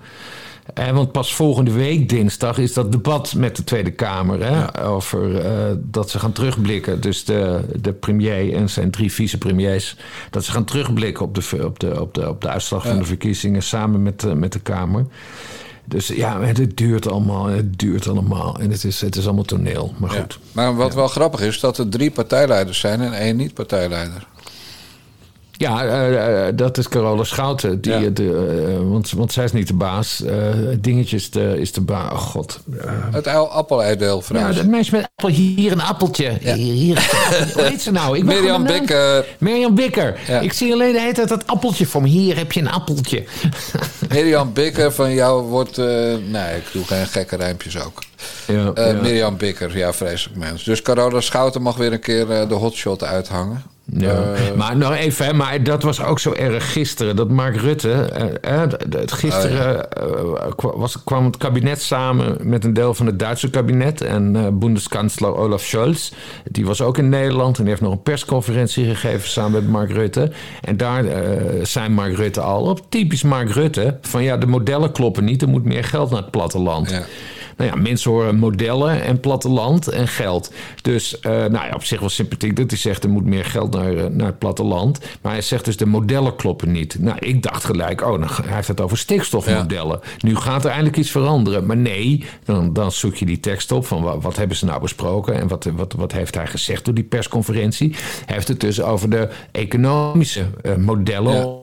[0.74, 4.44] Eh, want pas volgende week, dinsdag, is dat debat met de Tweede Kamer.
[4.44, 7.00] Hè, Over uh, dat ze gaan terugblikken.
[7.00, 9.96] Dus de, de premier en zijn drie vicepremiers.
[10.30, 13.04] Dat ze gaan terugblikken op de, op de, op de, op de uitslag van de
[13.04, 15.06] verkiezingen samen met, uh, met de Kamer.
[15.84, 18.58] Dus ja, het duurt allemaal, het duurt allemaal.
[18.58, 20.38] En het is, het is allemaal toneel, maar goed.
[20.52, 24.26] Maar wat wel grappig is, dat er drie partijleiders zijn en één niet-partijleider.
[25.56, 27.80] Ja, uh, dat is Carola Schouten.
[27.80, 28.10] Die, ja.
[28.10, 30.22] de, uh, want, want zij is niet de baas.
[30.24, 30.32] Uh,
[30.78, 32.12] dingetjes de, is de baas.
[32.12, 32.60] Oh god.
[33.12, 35.34] het appeleideel Ja, dat meisje met appel.
[35.34, 36.36] Hier een appeltje.
[36.40, 36.54] Ja.
[36.54, 37.08] Hier, hier
[37.54, 38.16] Hoe heet ze nou?
[38.16, 39.26] Ik Mirjam Bikker.
[39.38, 40.20] Mirjam Bikker.
[40.26, 40.40] Ja.
[40.40, 42.08] Ik zie alleen de hele tijd dat appeltje me.
[42.08, 43.24] Hier heb je een appeltje.
[44.08, 45.76] Mirjam Bikker van jou wordt...
[45.76, 48.02] nee, ik doe geen gekke rijmpjes ook.
[48.46, 48.92] Ja, ja.
[49.02, 50.64] Mirjam Bikker, ja, vreselijk mens.
[50.64, 53.62] Dus Carola Schouten mag weer een keer de hotshot uithangen.
[53.84, 54.32] Ja.
[54.32, 57.16] Uh, maar nog even, hè, maar dat was ook zo erg gisteren.
[57.16, 58.10] Dat Mark Rutte,
[58.48, 58.62] uh,
[59.06, 64.00] gisteren uh, was, kwam het kabinet samen met een deel van het Duitse kabinet.
[64.00, 66.10] En uh, Bundeskanzler Olaf Scholz,
[66.50, 67.56] die was ook in Nederland.
[67.56, 70.30] En die heeft nog een persconferentie gegeven samen met Mark Rutte.
[70.60, 71.04] En daar
[71.62, 75.42] zei Mark Rutte al op, typisch Mark Rutte, van ja, de modellen kloppen niet.
[75.42, 76.90] Er moet meer geld naar het platteland.
[76.90, 77.02] Ja
[77.56, 80.52] nou ja, mensen horen modellen en platteland en geld.
[80.82, 83.74] Dus uh, nou ja, op zich wel sympathiek dat hij zegt er moet meer geld
[83.74, 84.98] naar, uh, naar het platteland.
[85.20, 86.96] Maar hij zegt dus de modellen kloppen niet.
[86.98, 90.00] Nou, ik dacht gelijk, oh, dan, hij heeft het over stikstofmodellen.
[90.18, 91.66] Nu gaat er eindelijk iets veranderen.
[91.66, 94.80] Maar nee, dan, dan zoek je die tekst op van wat, wat hebben ze nou
[94.80, 97.94] besproken en wat, wat, wat heeft hij gezegd door die persconferentie.
[98.26, 101.34] Hij heeft het dus over de economische uh, modellen.
[101.34, 101.61] Ja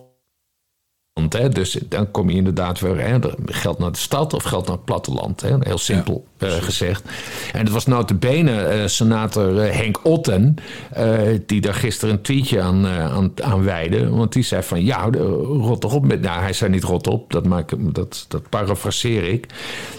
[1.28, 1.50] Hè?
[1.50, 4.86] Dus dan kom je inderdaad weer hè, geld naar de stad of geld naar het
[4.86, 5.42] platteland.
[5.42, 5.56] Hè?
[5.60, 7.04] Heel simpel uh, gezegd.
[7.52, 10.56] En het was notabene uh, senator uh, Henk Otten...
[11.46, 14.10] die daar gisteren een tweetje aan, aan, aan wijde.
[14.10, 15.10] Want die zei van, ja,
[15.44, 16.06] rot op.
[16.06, 19.46] Met, nou, hij zei niet rot op, dat, maak, dat, dat parafraseer ik.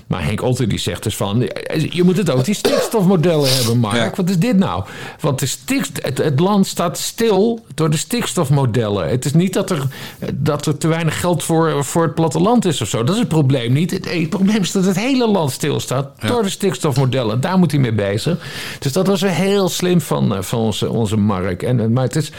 [0.06, 1.48] Maar Henk Otten die zegt dus van...
[1.90, 4.16] je moet het ook die stikstofmodellen hebben, Mark.
[4.16, 4.84] Wat is dit nou?
[5.20, 9.08] Want de stikst, het, het, land staat stil door de stikstofmodellen.
[9.08, 9.86] Het is niet dat er,
[10.34, 13.04] dat er te weinig geld voor, voor het platteland is of zo.
[13.04, 13.90] Dat is het probleem niet.
[13.90, 16.08] Het, het probleem is dat het hele land stilstaat...
[16.20, 17.40] Ja door de stikstofmodellen.
[17.40, 18.38] Daar moet hij mee bezig.
[18.78, 21.62] Dus dat was weer heel slim van, eh, van onze, onze Mark.
[21.62, 22.32] En, eh, maar het is.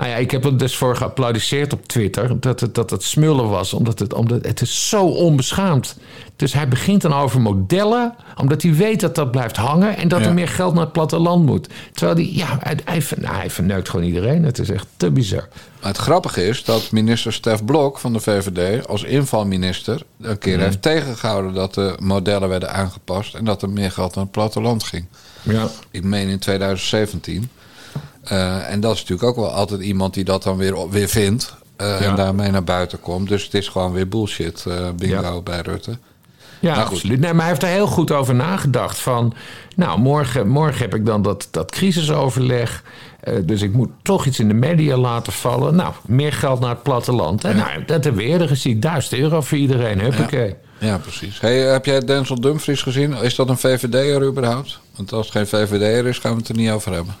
[0.00, 3.48] Nou ja, ik heb er dus voor geapplaudisseerd op Twitter dat het, dat het smullen
[3.48, 3.72] was.
[3.72, 5.96] Omdat het, omdat het is zo onbeschaamd.
[6.36, 10.26] Dus hij begint dan over modellen, omdat hij weet dat dat blijft hangen en dat
[10.26, 11.68] er meer geld naar het platteland moet.
[11.92, 14.44] Terwijl hij, ja, hij, hij, nou, hij verneukt gewoon iedereen.
[14.44, 15.48] Het is echt te bizar.
[15.80, 20.60] Maar het grappige is dat minister Stef Blok van de VVD als invalminister een keer
[20.60, 24.84] heeft tegengehouden dat de modellen werden aangepast en dat er meer geld naar het platteland
[24.84, 25.06] ging.
[25.42, 25.68] Ja.
[25.90, 27.50] Ik meen in 2017.
[28.32, 31.54] Uh, en dat is natuurlijk ook wel altijd iemand die dat dan weer, weer vindt.
[31.80, 33.28] Uh, En daarmee naar buiten komt.
[33.28, 35.98] Dus het is gewoon weer bullshit uh, bingo bij Rutte.
[36.60, 37.20] Ja, absoluut.
[37.20, 38.98] Nee, maar hij heeft er heel goed over nagedacht.
[38.98, 39.34] Van,
[39.76, 42.82] nou, morgen, morgen heb ik dan dat, dat crisisoverleg.
[43.24, 45.74] Uh, dus ik moet toch iets in de media laten vallen.
[45.74, 47.44] Nou, meer geld naar het platteland.
[47.44, 48.80] En nou, dat hebben we eerder gezien.
[48.80, 50.00] Duizend euro voor iedereen.
[50.00, 50.54] Huppakee.
[50.78, 50.86] Ja.
[50.86, 51.40] ja, precies.
[51.40, 53.12] Hey, heb jij Denzel Dumfries gezien?
[53.14, 54.80] Is dat een VVD'er überhaupt?
[54.96, 57.14] Want als het geen VVD'er is, gaan we het er niet over hebben.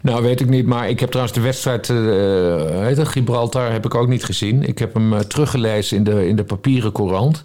[0.00, 0.66] Nou, weet ik niet.
[0.66, 4.62] Maar ik heb trouwens de wedstrijd uh, Gibraltar heb ik ook niet gezien.
[4.62, 7.42] Ik heb hem uh, teruggelezen in de, in de papieren courant.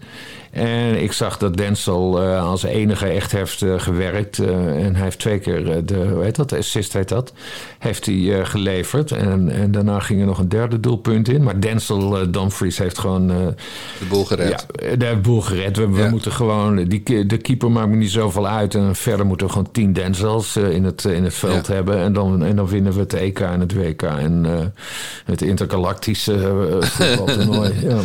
[0.52, 4.38] En ik zag dat Denzel uh, als enige echt heeft uh, gewerkt.
[4.38, 7.34] Uh, en hij heeft twee keer de, hoe heet dat, de assist heet dat,
[7.80, 9.12] heeft hij geleverd.
[9.12, 11.44] En, en daarna ging er nog een derde doelpunt in.
[11.44, 13.28] Maar Denzel Dumfries heeft gewoon...
[13.28, 13.56] de
[14.10, 14.66] boel gered.
[14.82, 15.78] Ja, de boel gered.
[15.78, 16.84] We, we moeten gewoon...
[16.84, 18.76] Die, de keeper maakt me niet zoveel uit.
[18.76, 21.74] En verder moeten we gewoon tien Denzels in, het, in het veld ja.
[21.74, 21.98] hebben.
[21.98, 24.02] En dan, en dan winnen we het EK en het WK.
[24.02, 24.46] En
[25.26, 26.38] het intergalactische
[26.82, 27.74] voetbaltoernooi.
[27.82, 28.00] ja.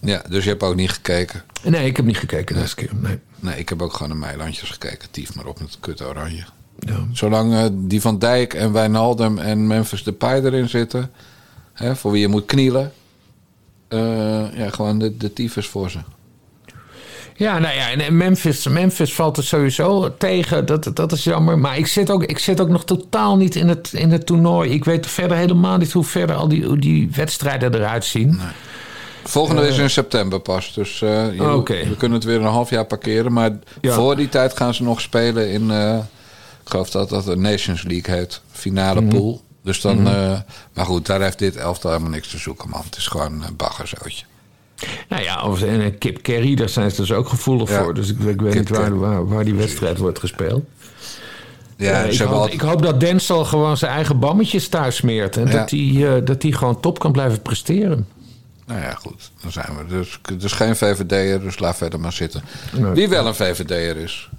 [0.00, 1.42] Ja, dus je hebt ook niet gekeken?
[1.62, 2.90] Nee, ik heb niet gekeken deze keer.
[2.92, 3.18] Nee.
[3.40, 5.10] nee, ik heb ook gewoon naar Meilandjes gekeken.
[5.10, 6.44] Tief maar op met het kut oranje.
[6.78, 7.06] Ja.
[7.12, 11.10] Zolang uh, die Van Dijk en Wijnaldum en Memphis Depay erin zitten...
[11.72, 12.92] Hè, voor wie je moet knielen...
[13.88, 15.98] Uh, ja, gewoon de, de tyfus voor ze.
[17.36, 20.66] Ja, nou ja, en Memphis, Memphis valt er sowieso tegen.
[20.66, 21.58] Dat, dat is jammer.
[21.58, 24.70] Maar ik zit ook, ik zit ook nog totaal niet in het, in het toernooi.
[24.70, 28.28] Ik weet verder helemaal niet hoe verder al die, hoe die wedstrijden eruit zien.
[28.28, 28.46] Nee.
[29.24, 30.74] Volgende is in september pas.
[30.74, 33.32] Dus uh, we kunnen het weer een half jaar parkeren.
[33.32, 33.50] Maar
[33.82, 35.70] voor die tijd gaan ze nog spelen in...
[35.70, 35.96] Uh,
[36.62, 38.40] ik geloof dat dat de Nations League heet.
[38.50, 39.42] Finale mm pool.
[39.62, 39.98] Dus dan...
[39.98, 40.30] Mm -hmm.
[40.30, 40.38] uh,
[40.72, 42.82] maar goed, daar heeft dit elftal helemaal niks te zoeken, man.
[42.84, 44.24] Het is gewoon een baggerzootje.
[45.08, 47.94] Nou ja, of, en Kip Kerry, daar zijn ze dus ook gevoelig ja, voor.
[47.94, 50.64] Dus ik, ik weet niet waar, waar, waar, die wedstrijd wordt gespeeld.
[51.76, 55.36] Ja, ik, hoop, ik, hoop, dat Denzel gewoon zijn eigen bammetjes thuis smeert.
[55.36, 58.06] En dat hij dat gewoon top kan blijven presteren.
[58.66, 59.30] Nou ja, goed.
[59.42, 59.86] Dan zijn we.
[59.86, 62.42] Dus, dus geen VVD'er, dus laat verder maar zitten.
[62.94, 64.30] Wie wel een VVD'er is.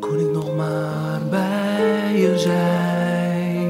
[0.00, 3.60] Kon ik nog maar bij je zijn?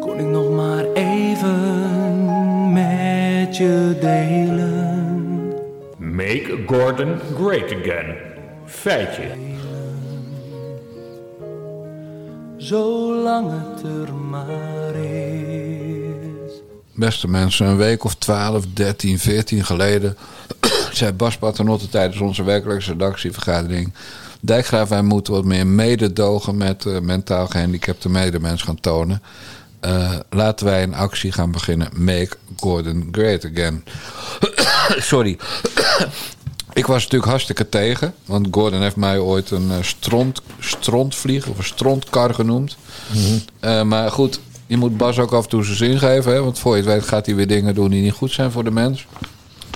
[0.00, 4.41] Kon ik nog maar even met je delen?
[6.52, 8.16] Make Gordon great again.
[8.66, 9.36] Feitje.
[12.56, 16.52] Zolang het er maar is.
[16.94, 20.16] Beste mensen, een week of 12, 13, 14 geleden
[20.92, 23.92] zei Bas Paternotte tijdens onze wekelijkse redactievergadering.
[24.40, 29.22] Dijkgraaf, wij moeten wat meer mededogen met uh, mentaal gehandicapte medemens gaan tonen.
[29.84, 31.88] Uh, laten wij een actie gaan beginnen.
[31.94, 33.84] Make Gordon great again.
[35.10, 35.38] Sorry.
[36.74, 38.14] Ik was natuurlijk hartstikke tegen.
[38.24, 42.76] Want Gordon heeft mij ooit een uh, stront, strontvlieg of een strontkar genoemd.
[43.12, 43.40] Mm -hmm.
[43.60, 46.32] uh, maar goed, je moet Bas ook af en toe zijn zin geven.
[46.32, 46.42] Hè?
[46.42, 48.64] Want voor je het weet gaat hij weer dingen doen die niet goed zijn voor
[48.64, 49.06] de mens.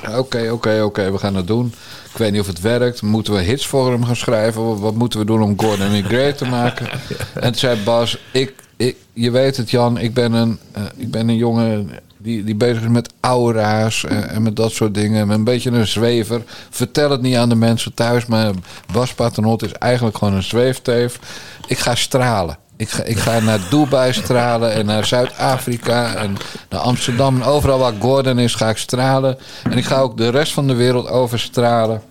[0.08, 1.74] Oké, okay, oké, okay, oké, okay, we gaan het doen.
[2.12, 3.02] Ik weet niet of het werkt.
[3.02, 4.80] Moeten we hits voor hem gaan schrijven?
[4.80, 6.88] Wat moeten we doen om Gordon weer great te maken?
[7.34, 11.10] en toen zei Bas, ik, ik, je weet het Jan, ik ben een, uh, ik
[11.10, 15.28] ben een jongen die, die bezig is met aura's en, met dat soort dingen.
[15.28, 16.42] Een beetje een zwever.
[16.70, 18.52] Vertel het niet aan de mensen thuis, maar
[18.92, 21.18] Bas Paternot is eigenlijk gewoon een zweefteef.
[21.66, 22.58] Ik ga stralen.
[22.76, 26.36] Ik ga, ik ga naar Dubai stralen en naar Zuid-Afrika en
[26.68, 27.36] naar Amsterdam.
[27.36, 29.38] En overal waar Gordon is, ga ik stralen.
[29.62, 32.02] En ik ga ook de rest van de wereld overstralen.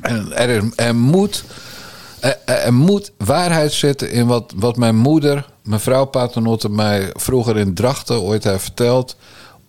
[0.00, 1.44] En er, er, moet,
[2.20, 7.74] er, er, moet waarheid zitten in wat, wat mijn moeder, mevrouw Paternotte, mij vroeger in
[7.74, 9.16] Drachten ooit heeft verteld.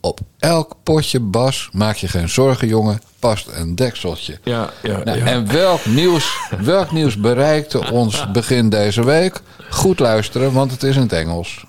[0.01, 4.39] Op elk potje Bas, maak je geen zorgen, jongen, past een dekseltje.
[4.43, 5.25] Ja, ja, nou, ja.
[5.25, 9.41] En welk nieuws, welk nieuws bereikte ons begin deze week?
[9.69, 11.65] Goed luisteren, want het is in het Engels.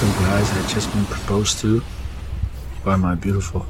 [0.00, 1.80] So guys, I just been proposed to
[2.84, 3.64] by my beautiful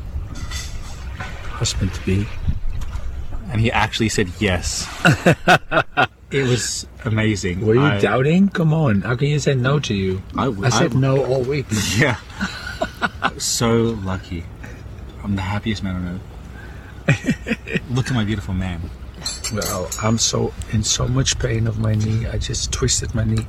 [1.59, 2.27] husband to be.
[3.53, 4.87] And he actually said yes.
[6.31, 7.65] it was amazing.
[7.65, 8.51] Were you I- doubting?
[8.53, 10.21] Come on, how can you say no to you?
[10.37, 11.67] I, I said no all week.
[11.99, 12.17] Yeah.
[13.45, 13.73] So
[14.05, 14.45] lucky.
[15.23, 16.21] I'm the happiest man on
[17.09, 17.81] earth.
[17.91, 18.81] Look at my beautiful man.
[19.53, 22.27] Well, I'm so in so much pain of my knee.
[22.27, 23.47] I just twisted my knee.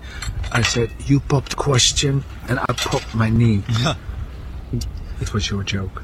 [0.52, 3.64] I said, "You popped question," and I popped my knee.
[5.22, 6.04] it was your joke.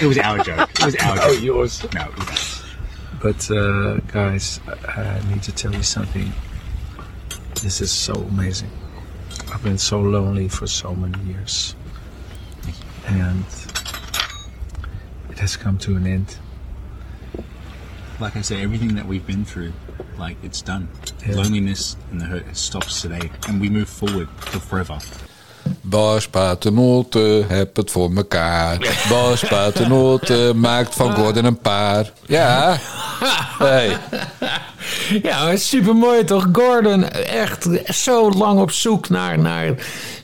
[0.00, 0.70] It was our joke.
[0.78, 1.42] It was our Oh, joke.
[1.42, 1.82] yours.
[1.94, 2.62] No, it was
[3.20, 6.30] But uh, guys, I, I need to tell you something.
[7.62, 8.70] This is so amazing.
[9.52, 11.74] I've been so lonely for so many years,
[13.20, 13.44] and
[15.30, 16.36] it has come to an end.
[18.22, 19.72] like I say, everything that we've been through,
[20.16, 20.88] like it's done.
[21.26, 21.34] Yeah.
[21.36, 24.98] Loneliness and the hurt stops today, and we move forward for forever.
[25.84, 28.78] Bas Paternotte, heb het voor mekaar.
[29.10, 32.12] Bas Paternotte maakt van Gordon een paar.
[32.26, 32.78] Ja.
[33.58, 33.96] Hey.
[35.22, 36.48] Ja, super mooi toch?
[36.52, 39.74] Gordon, echt zo lang op zoek naar, naar,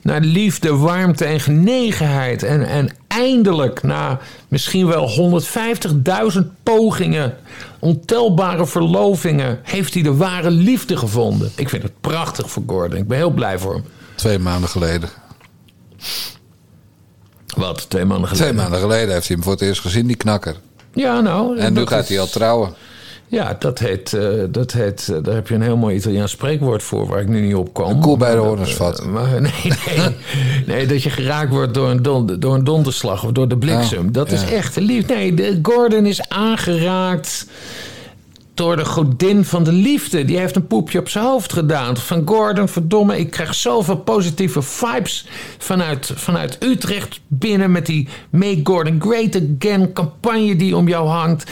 [0.03, 2.43] naar liefde, warmte en genegenheid.
[2.43, 4.19] En, en eindelijk, na
[4.49, 5.41] misschien wel
[6.35, 7.37] 150.000 pogingen,
[7.79, 11.53] ontelbare verlovingen, heeft hij de ware liefde gevonden.
[11.57, 12.99] Ik vind het prachtig voor Gordon.
[12.99, 13.85] Ik ben heel blij voor hem.
[14.15, 15.09] Twee maanden geleden.
[17.57, 18.49] Wat, twee maanden geleden?
[18.55, 20.57] Twee maanden geleden heeft hij hem voor het eerst gezien, die knakker.
[20.95, 21.59] Ja, nou.
[21.59, 22.75] En nu gaat is- hij al trouwen.
[23.29, 26.83] Ja, dat heet, eh, dat heet, eh, daar heb je een heel mooi Italiaans spreekwoord
[26.83, 27.91] voor waar ik nu niet op kom.
[27.91, 29.07] Een koe bij de horens eh.
[29.07, 29.53] Maar nee,
[29.97, 30.17] nee,
[30.67, 32.03] nee, dat je geraakt wordt door een,
[32.41, 34.13] door een donderslag of door de bliksem.
[34.13, 35.07] Dat is echt lief.
[35.07, 37.47] Nee, de Gordon is aangeraakt
[38.59, 40.25] door de godin van de liefde.
[40.25, 41.97] Die heeft een poepje op zijn hoofd gedaan.
[41.97, 45.27] Van Gordon, verdomme, ik krijg zoveel positieve vibes
[45.59, 51.51] vanuit, vanuit Utrecht binnen met die Make Gordon Great Again campagne die om jou hangt.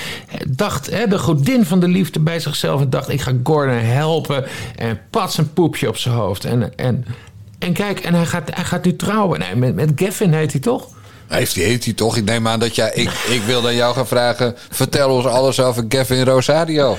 [0.49, 4.45] Dacht hè, de godin van de liefde bij zichzelf en dacht, ik ga Gordon helpen.
[4.77, 6.45] En pats een poepje op zijn hoofd.
[6.45, 7.05] En, en,
[7.59, 9.39] en kijk, en hij gaat, hij gaat nu trouwen.
[9.39, 10.89] Nee, met, met Gavin heet hij toch?
[11.29, 12.17] Heeft hij, heet hij toch?
[12.17, 12.91] Ik neem aan dat jij...
[12.95, 14.55] Ik, ik wil aan jou gaan vragen...
[14.71, 16.97] Vertel ons alles over Gavin Rosario.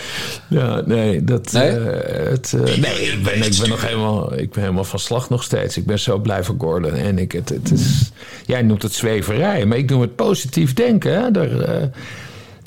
[0.48, 1.52] Ja, nee, dat.
[1.52, 1.70] Nee?
[1.70, 5.30] eh, het, eh, nee, ik ben, ik ben nog helemaal, ik ben helemaal van slag
[5.30, 5.78] nog steeds.
[5.78, 6.94] Ik ben zo blij voor Gordon.
[6.94, 8.12] En ik, het, het is,
[8.46, 11.22] jij noemt het zweverij, maar ik noem het positief denken.
[11.22, 11.32] Hè?
[11.32, 11.88] Daar, eh,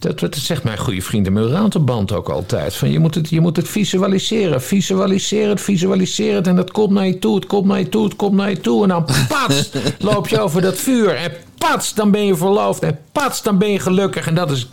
[0.00, 2.74] dat, dat zegt mijn goede vriend de Murantenband ook altijd.
[2.74, 4.62] Van je, moet het, je moet het visualiseren.
[4.62, 6.46] Visualiseer het, visualiseer het.
[6.46, 8.60] En dat komt naar je toe, het komt naar je toe, het komt naar je
[8.60, 8.82] toe.
[8.82, 11.14] En dan pats, loop je over dat vuur.
[11.14, 11.32] En
[11.68, 12.82] pats, dan ben je verloofd.
[12.82, 14.26] En pats, dan ben je gelukkig.
[14.26, 14.68] En dat is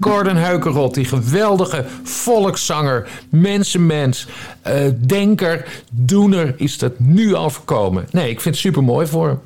[0.00, 4.26] Gordon Heukerot, die geweldige volkszanger, mensenmens,
[4.62, 8.06] eh, denker, doener, is dat nu al voorkomen.
[8.10, 9.38] Nee, ik vind het super mooi voor hem.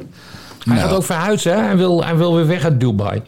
[0.65, 0.87] Hij Nou.
[0.89, 1.61] gaat ook verhuizen, hè?
[1.63, 3.23] Hij wil, hij wil weer weg uit Dubai.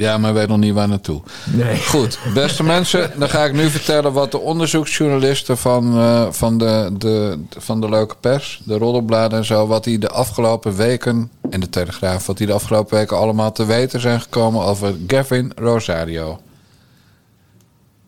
[0.00, 1.22] Ja, maar weet nog niet waar naartoe.
[1.44, 1.76] Nee.
[1.76, 6.90] Goed, beste mensen, dan ga ik nu vertellen wat de onderzoeksjournalisten van, eh, van, de,
[6.98, 11.60] de, van de leuke pers, de roddelbladen en zo, wat die de afgelopen weken, en
[11.60, 16.40] de Telegraaf, wat die de afgelopen weken allemaal te weten zijn gekomen over Gavin Rosario.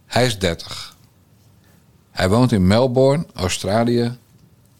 [0.06, 0.96] Hij is 30.
[2.10, 4.16] Hij woont in Melbourne, Australië.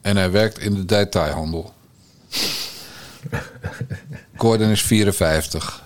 [0.00, 1.72] En hij werkt in de detailhandel.
[4.36, 5.82] Gordon is 54.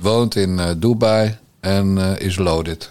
[0.00, 2.90] Woont in eh, Dubai en eh, is loaded.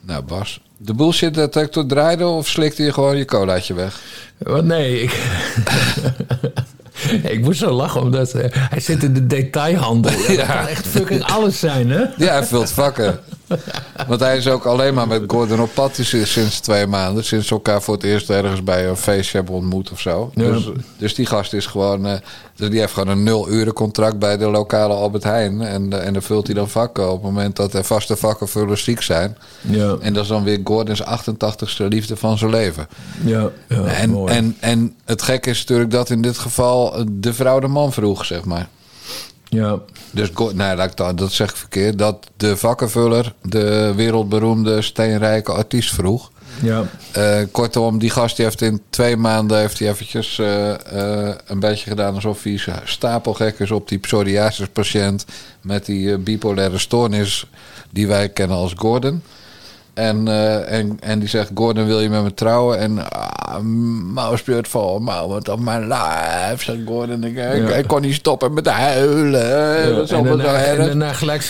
[0.00, 0.60] Nou, Bas.
[0.76, 4.00] De bullshit detector draaide of slikte je gewoon je colaatje weg?
[4.38, 5.10] Wat nee, ik.
[7.32, 10.12] ik moest zo lachen omdat eh, hij zit in de detailhandel.
[10.20, 10.36] Ja.
[10.36, 12.00] Dat kan echt fucking alles zijn, hè?
[12.16, 13.20] Ja, hij vult vakken.
[14.08, 17.24] Want hij is ook alleen maar met Gordon op pad sinds sinds twee maanden.
[17.24, 20.30] Sinds ze elkaar voor het eerst ergens bij een feestje hebben ontmoet of zo.
[20.34, 20.50] Ja.
[20.50, 22.06] Dus, dus die gast is gewoon...
[22.06, 22.14] eh,
[22.56, 25.60] dus die heeft gewoon een nul uren contract bij de lokale Albert Heijn.
[25.60, 28.84] En, eh, en dan vult hij dan vakken op het moment dat er vaste vakkenvullers
[28.84, 29.36] ziek zijn.
[29.60, 29.96] Ja.
[30.00, 32.88] En dat is dan weer Gordons 88ste liefde van zijn leven.
[33.24, 34.32] Ja, ja en, mooi.
[34.32, 37.92] en, en het gekke is natuurlijk dat in dit geval eh, de vrouw de man
[37.92, 38.68] vroeg, zeg maar.
[39.52, 39.78] Ja.
[40.10, 41.98] Dus nee, dat, dat zeg ik verkeerd.
[41.98, 46.30] Dat de vakkenvuller de wereldberoemde steenrijke artiest vroeg.
[46.62, 46.84] Ja.
[47.12, 50.70] Eh, kortom, die gast die heeft in twee maanden heeft hij eventjes eh,
[51.28, 55.24] eh, een beetje gedaan alsof hij stapelgek is op die psoriasis patiënt
[55.60, 57.46] met die bipolaire stoornis
[57.90, 59.22] die wij kennen als Gordon.
[59.94, 62.78] En, eh, en, en die zegt, Gordon wil je met me trouwen?
[62.78, 63.58] En ah,
[64.12, 67.24] mouse beautiful moment of my life, zegt Gordon.
[67.24, 67.74] Ik, ik, Ja.
[67.74, 69.46] ik kon niet stoppen met huilen.
[69.88, 71.42] Ja, dat is en, daarna, en daarna gelijk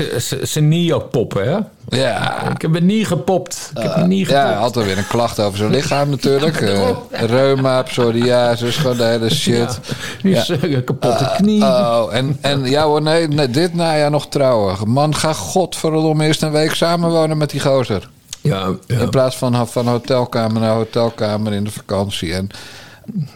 [0.43, 1.59] zijn knie poppen, hè?
[1.99, 2.43] Ja.
[2.51, 3.71] Ik heb mijn knie gepopt.
[3.75, 4.75] Ik heb mijn knie gepopt.
[4.75, 6.61] Ja, er weer een klacht over zijn lichaam natuurlijk.
[6.61, 9.81] Eh, reuma, psoriasis, gewoon de hele shit.
[10.23, 11.63] Eh, kapotte knie.
[11.63, 14.77] Oh, en, en ja hoor, nee, nee, dit najaar nog trouwen.
[14.91, 18.11] Man, ga godverdomme eerst een week samenwonen met die gozer.
[18.43, 22.33] Ja, In plaats van van hotelkamer naar hotelkamer in de vakantie.
[22.35, 22.49] En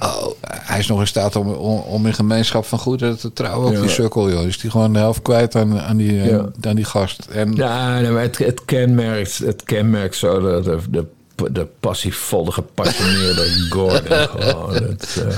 [0.01, 3.67] oh, hij is nog in staat om, om, om in gemeenschap van goederen te trouwen.
[3.67, 3.81] Ook Ja.
[3.81, 4.47] die sukkel, joh.
[4.47, 6.47] Is die gewoon de helft kwijt aan, aan, die, Ja.
[6.61, 7.25] aan die gast.
[7.33, 12.53] En, Ja, nee, maar het, het, kenmerkt, het kenmerkt zo de, de, de, de passievolle,
[12.53, 14.29] gepassioneerde Gordon.
[14.29, 15.37] Gewoon, het, eh,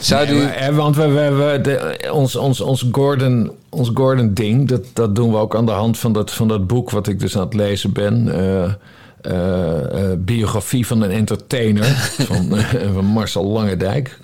[0.00, 3.90] Zou nee, die- maar, eh, want we, we, we, de, ons, ons, ons Gordon, ons
[3.94, 6.90] Gordon ding, dat, dat doen we ook aan de hand van dat, van dat boek
[6.90, 8.28] wat ik dus aan het lezen ben.
[8.34, 8.64] eh,
[9.20, 11.84] eh, eh, biografie van een entertainer
[12.28, 12.58] van,
[12.94, 14.18] van Marcel Langendijk.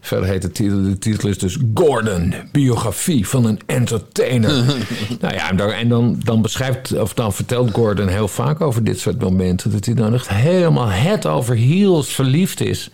[0.00, 4.50] Verder heet de titel, de titel is dus Gordon, biografie van een entertainer.
[5.20, 8.84] nou ja, en dan, en dan, dan beschrijft, of dan vertelt Gordon heel vaak over
[8.84, 9.70] dit soort momenten.
[9.72, 12.90] Dat hij dan echt helemaal het over heels verliefd is.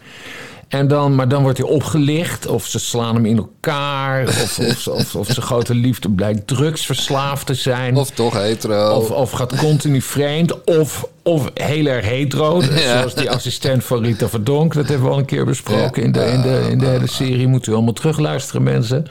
[0.75, 4.87] En dan, maar dan wordt hij opgelicht, of ze slaan hem in elkaar, of, of,
[4.87, 7.97] of, of zijn grote liefde blijkt drugsverslaafd te zijn.
[7.97, 8.95] Of toch hetero.
[8.95, 12.63] Of, of gaat continu vreemd, of, of heel erg hetero.
[12.63, 12.99] Ja.
[12.99, 16.25] Zoals die assistent van Rita Verdonk, dat hebben we al een keer besproken in, de,
[16.25, 17.47] in, de, in de hele serie.
[17.47, 19.07] Moet u allemaal terugluisteren, mensen.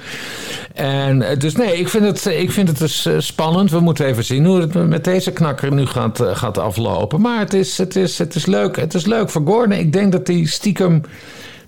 [0.73, 3.71] En eh, dus nee, ik vind het, ik vind het dus eh, spannend.
[3.71, 7.21] We moeten even zien hoe het met deze knakker nu gaat, eh, gaat aflopen.
[7.21, 8.75] Maar het is, het, is, het, is leuk.
[8.75, 9.77] het is leuk voor Gordon.
[9.77, 11.01] Ik denk dat hij stiekem...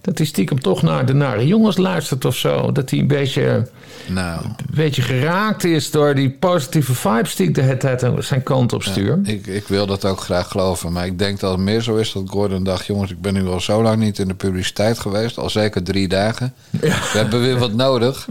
[0.05, 2.71] Dat hij stiekem toch naar de nare jongens luistert of zo.
[2.71, 3.67] Dat hij een beetje,
[4.07, 8.43] Nou, een beetje geraakt is door die positieve vibes die ik de hele tijd zijn
[8.43, 9.19] kant op stuur.
[9.23, 10.91] ik, ik wil dat ook graag geloven.
[10.91, 12.85] Maar ik denk dat het meer zo is dat Gordon dacht...
[12.85, 15.37] jongens, ik ben nu al zo lang niet in de publiciteit geweest.
[15.37, 16.53] Al zeker drie dagen.
[16.79, 18.27] We hebben weer wat nodig.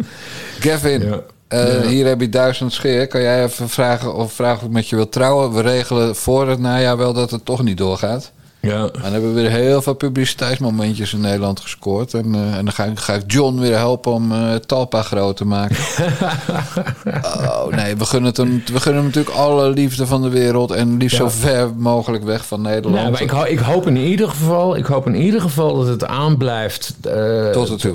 [0.61, 1.03] Gavin,
[1.49, 1.89] eh, Ja.
[1.89, 3.07] hier heb je duizend scheer.
[3.07, 5.53] Kan jij even vragen of, vragen of ik met je wil trouwen?
[5.53, 8.33] We regelen voor het najaar wel dat het toch niet doorgaat.
[8.65, 8.83] Ja.
[8.85, 12.15] En dan hebben we weer heel veel publiciteitsmomentjes in Nederland gescoord.
[12.15, 15.37] En, eh, en dan ga ik, ga ik John weer helpen om eh, Talpa groot
[15.37, 15.77] te maken.
[17.45, 20.71] oh nee, we gunnen, het hem, we gunnen hem natuurlijk alle liefde van de wereld.
[20.71, 21.23] En liefst Ja.
[21.23, 22.95] zo ver mogelijk weg van Nederland.
[22.97, 25.87] Nou, maar ik, ho- ik hoop in ieder geval, ik hoop in ieder geval dat
[25.87, 26.95] het aanblijft.
[27.03, 27.93] eh, Tot eh,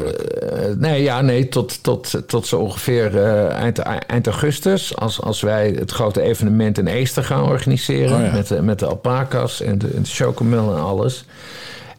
[0.78, 3.18] nee, ja, nee, tot, tot, tot zo ongeveer
[3.52, 4.96] eind, eind augustus.
[4.98, 8.18] Als, als wij het grote evenement in Eester gaan organiseren.
[8.20, 8.32] Oh ja.
[8.32, 11.26] met, de, met de alpaca's en de, en de chocomel en alles.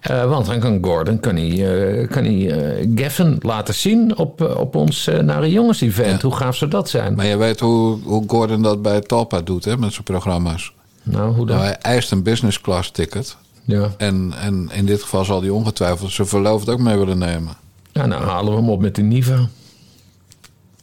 [0.01, 4.75] Eh, want dan kan Gordon kan hij, eh, kan hij Gavin laten zien op, op
[4.75, 6.23] ons Nare Jongens event.
[6.23, 7.15] Hoe gaaf zou dat zijn?
[7.15, 10.73] Maar je weet hoe, hoe Gordon dat bij Talpa doet hè, met zijn programma's.
[11.03, 11.57] Nou, hoe dan?
[11.57, 13.37] Nou, hij eist een business class ticket.
[13.65, 13.91] Ja.
[13.97, 17.57] En, en in dit geval zal hij ongetwijfeld zijn verloofd ook mee willen nemen.
[17.93, 19.49] ja, nou halen we hem op met de Niva.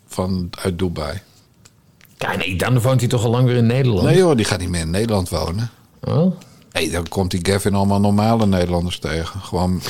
[0.07, 1.21] Van, uit Dubai.
[2.17, 4.05] Ja, nee, dan woont hij toch al lang weer in Nederland.
[4.05, 5.69] Nee joh, die gaat niet meer in Nederland wonen.
[6.03, 6.35] Oh?
[6.77, 9.39] Nee, dan komt die Gavin allemaal normale Nederlanders tegen.
[9.39, 9.81] Gewoon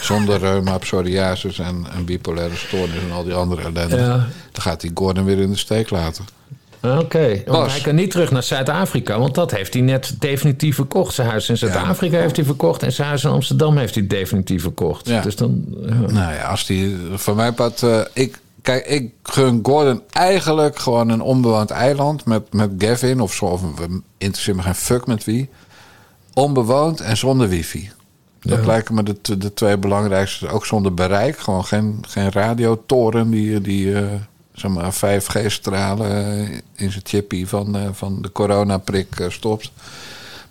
[0.00, 3.96] zonder reuma, psoriasis en, en bipolaire stoornis en al die andere ellende.
[3.96, 4.26] Ja.
[4.52, 6.24] Dan gaat hij Gordon weer in de steek laten.
[6.82, 7.72] Oké, want Bas.
[7.72, 11.14] hij kan niet terug naar Zuid-Afrika, want dat heeft hij net definitief verkocht.
[11.14, 14.62] Zijn huis in Zuid-Afrika heeft hij verkocht en zijn huis in Amsterdam heeft hij definitief
[14.62, 15.08] verkocht.
[15.08, 15.20] Ja.
[15.20, 15.64] Dus dan.
[15.88, 21.08] Nou ja, als die van mij part, eh, ik Kijk, ik gun Gordon eigenlijk gewoon
[21.08, 23.44] een onbewoond eiland met, met Gavin of zo.
[23.44, 25.48] Of, we interesseert me geen fuck met wie.
[26.38, 27.90] Onbewoond en zonder wifi.
[28.40, 28.66] Dat Ja.
[28.66, 30.48] lijken me de, de twee belangrijkste.
[30.48, 31.38] Ook zonder bereik.
[31.38, 34.04] Gewoon geen, geen radiotoren die, die eh,
[34.52, 39.70] zeg maar 5G-stralen in zijn chippy van, eh, van de coronaprik eh, stopt.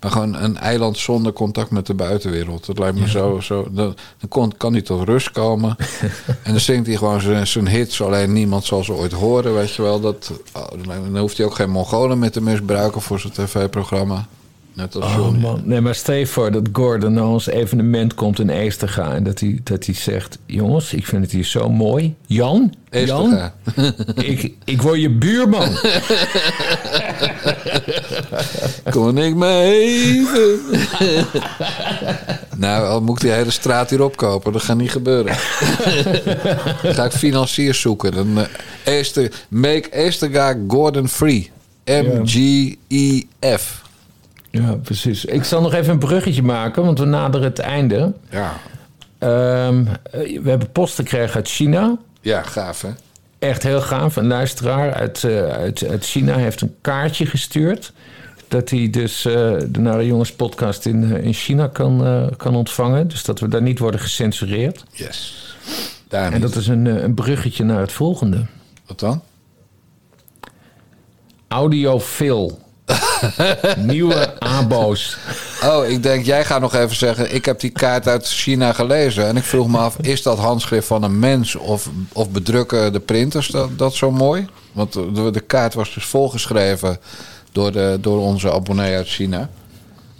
[0.00, 2.66] Maar gewoon een eiland zonder contact met de buitenwereld.
[2.66, 3.40] Dat lijkt me zo.
[3.40, 3.96] zo dan,
[4.28, 5.76] kon, kan hij tot rust komen.
[6.44, 8.02] en dan zingt hij gewoon zijn, zijn hits.
[8.02, 9.54] Alleen niemand zal ze ooit horen.
[9.54, 10.00] Weet je wel.
[10.00, 14.26] Dat, oh, dan hoeft hij ook geen Mongolen meer te misbruiken voor zijn tv-programma.
[14.78, 18.38] Net als Oh man, nee, maar stel je voor dat Gordon naar ons evenement komt
[18.38, 19.14] in Eesterga...
[19.14, 22.14] en dat hij, dat hij zegt, jongens, ik vind het hier zo mooi.
[22.26, 22.74] Jan?
[22.90, 23.50] Jan?
[24.14, 25.68] ik, ik word je buurman.
[28.90, 30.60] Kon ik me even...
[32.56, 34.52] nou, al moet ik die hele straat hier opkopen.
[34.52, 35.36] Dat gaat niet gebeuren.
[36.82, 38.12] dan ga ik financiers zoeken.
[38.12, 38.46] Dan,
[38.84, 41.50] Eester, make Eesterga Gordon free.
[41.84, 43.86] M-G-E-F.
[44.50, 45.24] Ja, precies.
[45.24, 48.12] Ik zal nog even een bruggetje maken, want we naderen het einde.
[48.30, 48.56] Ja.
[49.18, 51.96] Ehm, eh, we hebben post gekregen uit China.
[52.20, 52.88] Ja, gaaf hè?
[53.38, 54.16] Echt heel gaaf.
[54.16, 57.92] Een luisteraar uit, eh, uit, uit China heeft een kaartje gestuurd.
[58.48, 59.32] Dat hij dus eh,
[59.68, 63.08] de Nare Jongens podcast in, in China kan, kan ontvangen.
[63.08, 64.84] Dus dat we daar niet worden gecensureerd.
[64.92, 65.46] Yes.
[66.08, 68.46] Daar En dat is een, een bruggetje naar het volgende.
[68.86, 69.22] Wat dan?
[71.48, 72.58] Audiofil.
[73.76, 75.16] Nieuwe abo's.
[75.64, 77.34] Oh, ik denk, jij gaat nog even zeggen...
[77.34, 79.26] ik heb die kaart uit China gelezen.
[79.26, 81.54] En ik vroeg me af, is dat handschrift van een mens...
[81.54, 84.46] of, of bedrukken de printers dat, dat zo mooi?
[84.72, 86.98] Want de, de kaart was dus volgeschreven...
[87.52, 89.48] Door, de, door onze abonnee uit China.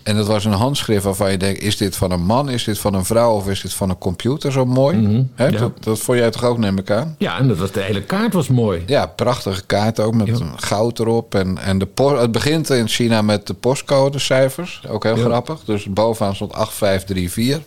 [0.09, 1.61] En dat was een handschrift waarvan je denkt...
[1.63, 3.35] is dit van een man, is dit van een vrouw...
[3.35, 5.27] of is dit van een computer zo mooi?
[5.35, 5.59] Hè, ja.
[5.59, 7.15] dat, dat vond jij toch ook, neem ik aan?
[7.19, 8.83] Ja, en dat was, de hele kaart was mooi.
[8.87, 11.35] Ja, prachtige kaart ook met een goud erop.
[11.35, 14.83] En, en de het begint in China met de postcodecijfers.
[14.89, 15.25] Ook heel Ja.
[15.25, 15.61] grappig.
[15.65, 17.63] Dus bovenaan stond 8534.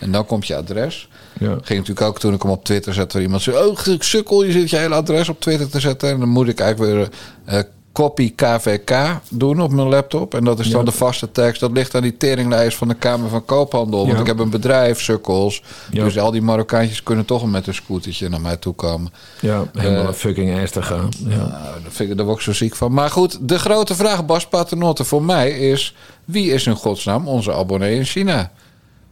[0.00, 1.08] En dan komt je adres.
[1.38, 1.48] Ja.
[1.48, 3.22] Ging natuurlijk ook toen ik hem op Twitter zette.
[3.22, 6.10] Iemand zei: Oh, sukkel, je zit je hele adres op Twitter te zetten.
[6.10, 7.08] En dan moet ik eigenlijk weer
[7.44, 7.62] eh
[7.96, 10.34] copy KVK doen op mijn laptop.
[10.34, 10.84] En dat is dan Ja.
[10.86, 11.60] de vaste tekst.
[11.60, 14.06] Dat ligt aan die teringlijst van de Kamer van Koophandel.
[14.06, 15.62] Want ik heb een bedrijf, sukkels.
[15.90, 16.04] Ja.
[16.04, 19.12] Dus al die Marokkaantjes kunnen toch met een scootertje naar mij toe komen.
[19.40, 21.08] Ja, helemaal een fucking ernstig gaan.
[21.18, 21.36] Ja.
[21.36, 21.48] nou,
[21.82, 22.92] daar, vind ik, daar word ik zo ziek van.
[22.92, 25.94] Maar goed, de grote vraag, Bas Paternotte, voor mij is...
[26.24, 28.52] wie is in godsnaam onze abonnee in China?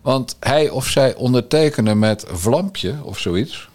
[0.02, 3.68] Want hij of zij ondertekenen met Vlampje of zoiets.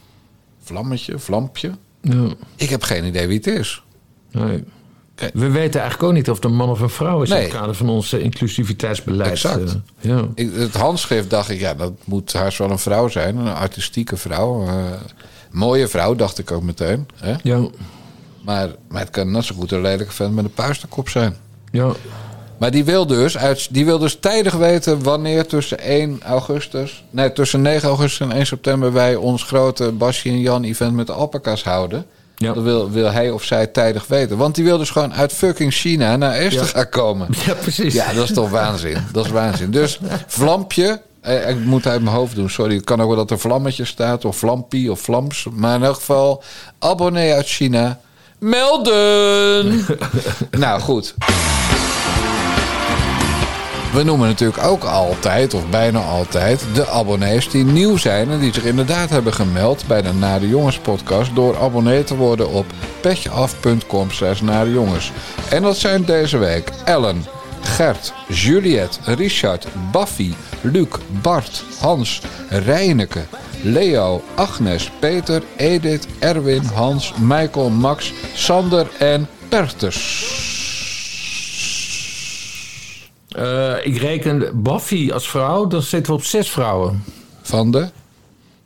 [0.64, 1.72] Vlammetje, Vlampje.
[2.02, 2.28] Ja.
[2.56, 3.84] Ik heb geen idee wie het is.
[4.32, 4.64] Nee.
[5.34, 7.30] We weten eigenlijk ook niet of het een man of een vrouw is...
[7.30, 7.44] in Nee.
[7.44, 9.32] het kader van ons inclusiviteitsbeleid.
[9.32, 9.64] Exact.
[9.72, 10.28] Eh, ja.
[10.36, 13.38] Ik, het handschrift dacht ik, ja, dat moet haast wel een vrouw zijn.
[13.38, 14.68] Een artistieke vrouw.
[14.68, 14.74] eh,
[15.52, 17.08] mooie vrouw, dacht ik ook meteen.
[17.16, 17.34] Hè?
[17.44, 17.60] Ja.
[18.44, 21.36] Maar, maar het kan net zo goed een lelijke vent met een puisterkop zijn.
[21.72, 21.92] Ja.
[22.58, 27.04] Maar die wil, dus uit, die wil dus tijdig weten wanneer tussen 1 augustus...
[27.10, 31.08] Nee, tussen 9 augustus en 1 september wij ons grote Basje en Jan event met
[31.08, 32.06] de alpaca's houden.
[32.40, 32.54] Ja.
[32.54, 34.38] Dat wil, wil hij of zij tijdig weten.
[34.38, 36.68] Want die wil dus gewoon uit fucking China naar Esther Ja.
[36.72, 37.28] gaan komen.
[37.46, 37.94] Ja, precies.
[37.94, 38.98] Ja, dat is toch waanzin.
[39.12, 39.72] Dat is waanzin.
[39.72, 42.76] Dus Vlampje, eh, ik moet uit mijn hoofd doen, sorry.
[42.76, 45.48] Het kan ook wel dat er Vlammetje staat, of Vlampie, of Vlams.
[45.52, 46.44] Maar in elk geval,
[46.80, 48.00] abonnee uit China,
[48.40, 49.86] melden!
[50.52, 51.14] nou, goed.
[53.94, 58.54] We noemen natuurlijk ook altijd, of bijna altijd, de abonnees die nieuw zijn en die
[58.54, 62.66] zich inderdaad hebben gemeld bij de Nare Jongens podcast door abonnee te worden op
[63.02, 65.12] petjeaf.com slash Jongens.
[65.50, 67.26] En dat zijn deze week Ellen,
[67.62, 70.88] Gert, Juliette, Richard, Baffy, Luc,
[71.22, 73.24] Bart, Hans, Reineke,
[73.62, 80.59] Leo, Agnes, Peter, Edith, Erwin, Hans, Michael, Max, Sander en Pertus.
[83.40, 87.04] Eh, ik reken Buffy als vrouw, dan zitten we op zes vrouwen.
[87.42, 87.90] Van de?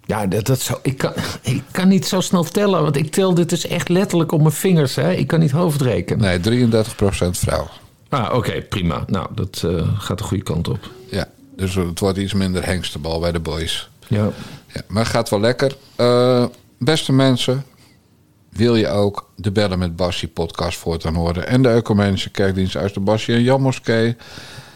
[0.05, 3.33] Ja, dat, dat zou, ik, kan, ik kan niet zo snel tellen, want ik tel
[3.33, 4.95] dit dus echt letterlijk op mijn vingers.
[4.95, 5.11] Hè?
[5.13, 6.41] Ik kan niet hoofdrekenen.
[6.43, 6.71] Nee, 33%
[7.29, 7.67] vrouw.
[8.09, 9.03] Ah, oké, prima.
[9.07, 10.89] Nou, dat eh, gaat de goede kant op.
[11.09, 13.89] Ja, dus het wordt iets minder hengstenbal bij de boys.
[14.07, 14.29] Ja.
[14.73, 15.75] Ja, maar gaat wel lekker.
[15.95, 16.45] Eh,
[16.77, 17.65] beste mensen,
[18.49, 21.47] wil je ook de Bellen met Bassie podcast voortaan horen...
[21.47, 24.15] en de Ecumenische Kerkdienst uit de Bassie en Jan Moskee...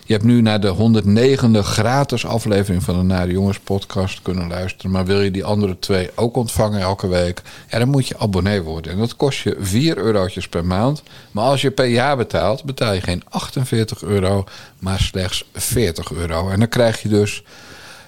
[0.08, 4.92] Je hebt nu naar de 109e gratis aflevering van de Nare Jongens podcast kunnen luisteren.
[4.92, 7.42] Maar wil je die andere twee ook ontvangen elke week?
[7.70, 8.92] Ja, dan moet je abonnee worden.
[8.92, 11.04] En dat kost je 4 eurotjes per maand.
[11.32, 14.44] Maar als je per jaar betaalt, betaal je geen 48 euro,
[14.80, 16.50] maar slechts 40 euro.
[16.50, 17.44] En dan krijg je dus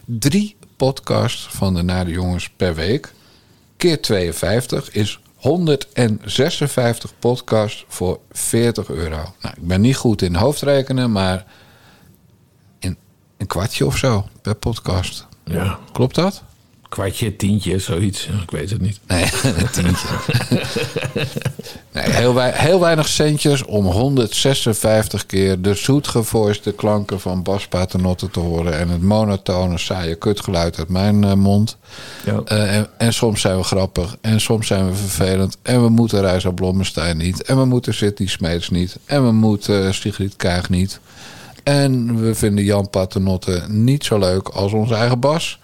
[0.05, 3.13] drie podcasts van de Nare Jongens per week.
[3.77, 9.33] Keer 52 is 156 podcasts voor 40 euro.
[9.41, 11.45] Nou, ik ben niet goed in hoofdrekenen, maar
[13.39, 15.27] een kwartje of zo per podcast.
[15.45, 15.79] Ja.
[15.91, 16.41] Klopt dat?
[16.89, 18.25] Kwartje, tientje, zoiets.
[18.43, 18.99] Ik weet het niet.
[19.07, 20.07] Nee, een tientje.
[21.93, 28.29] nee, heel, wei- heel weinig centjes om 156 keer de zoetgevoiste klanken van Bas Paternotte
[28.29, 28.77] te horen.
[28.79, 31.77] En het monotone, saaie kutgeluid uit mijn eh, mond.
[32.25, 32.41] Ja.
[32.45, 34.15] Eh, en, en soms zijn we grappig.
[34.21, 35.57] En soms zijn we vervelend.
[35.61, 37.41] En we moeten Reisa Blommestein niet.
[37.43, 38.97] En we moeten Sidney Smeets niet.
[39.05, 40.99] En we moeten eh, Sigrid Kaag niet.
[41.69, 45.59] En we vinden Jan Paternotte niet zo leuk als onze eigen Bas.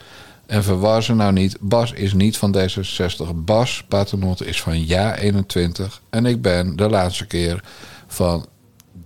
[0.45, 1.57] En verwar ze nou niet.
[1.59, 3.35] Bas is niet van D66.
[3.35, 6.01] Bas Paternotte is van Ja 21.
[6.09, 7.63] En ik ben de laatste keer
[8.07, 8.45] van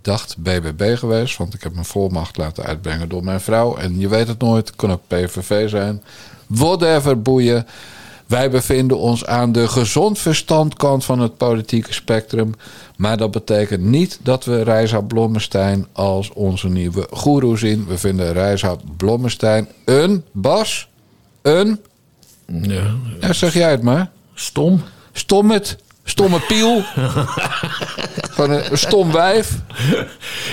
[0.02, 1.36] dacht BBB geweest.
[1.36, 3.76] Want ik heb mijn volmacht laten uitbrengen door mijn vrouw.
[3.76, 4.76] En je weet het nooit.
[4.76, 6.02] Kan ook PVV zijn.
[6.46, 7.66] Whatever, boeien.
[8.30, 12.54] Wij bevinden ons aan de gezond verstandkant van het politieke spectrum.
[12.96, 17.86] Maar dat betekent niet dat we Reisa Blommestein als onze nieuwe goeroe zien.
[17.86, 20.88] We vinden Reisa Blommestein een Bas.
[21.42, 21.80] Een.
[22.46, 22.94] Ja.
[23.20, 24.10] Ja, zeg jij het maar.
[24.34, 24.82] Stom.
[25.12, 25.76] Stom het.
[26.04, 26.82] Stomme piel.
[28.34, 29.58] Gewoon een stom wijf.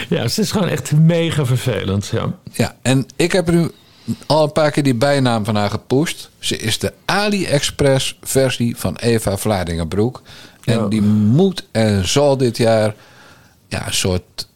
[0.09, 2.07] Ja, het is gewoon echt mega vervelend.
[2.07, 2.33] Ja.
[2.53, 3.71] Ja, en ik heb er nu
[4.25, 6.29] al een paar keer die bijnaam van haar gepusht.
[6.39, 10.21] Ze is de AliExpress versie van Eva Vladingenbroek.
[10.63, 10.87] En Ja.
[10.87, 12.95] die moet en zal dit jaar
[13.67, 14.47] ja, een soort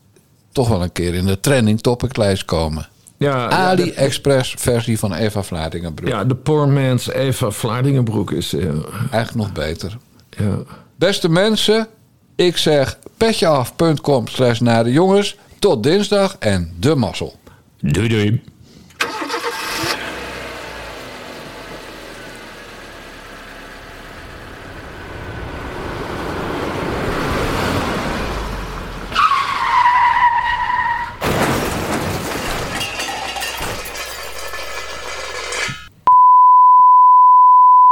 [0.51, 2.87] toch wel een keer in de trending topic lijst komen.
[3.17, 6.09] Ja, AliExpress versie van Eva Vladingenbroek.
[6.09, 8.53] Ja, de poor man's Eva Vlaardingenbroek is...
[8.53, 8.65] eh,
[9.11, 9.97] Eigenlijk nog beter.
[10.29, 10.57] ja.
[10.95, 11.87] Beste mensen,
[12.35, 15.37] ik zeg petjeaf.com slash naar de jongens.
[15.59, 17.35] Tot dinsdag en de mazzel.
[17.79, 18.41] Doei doei.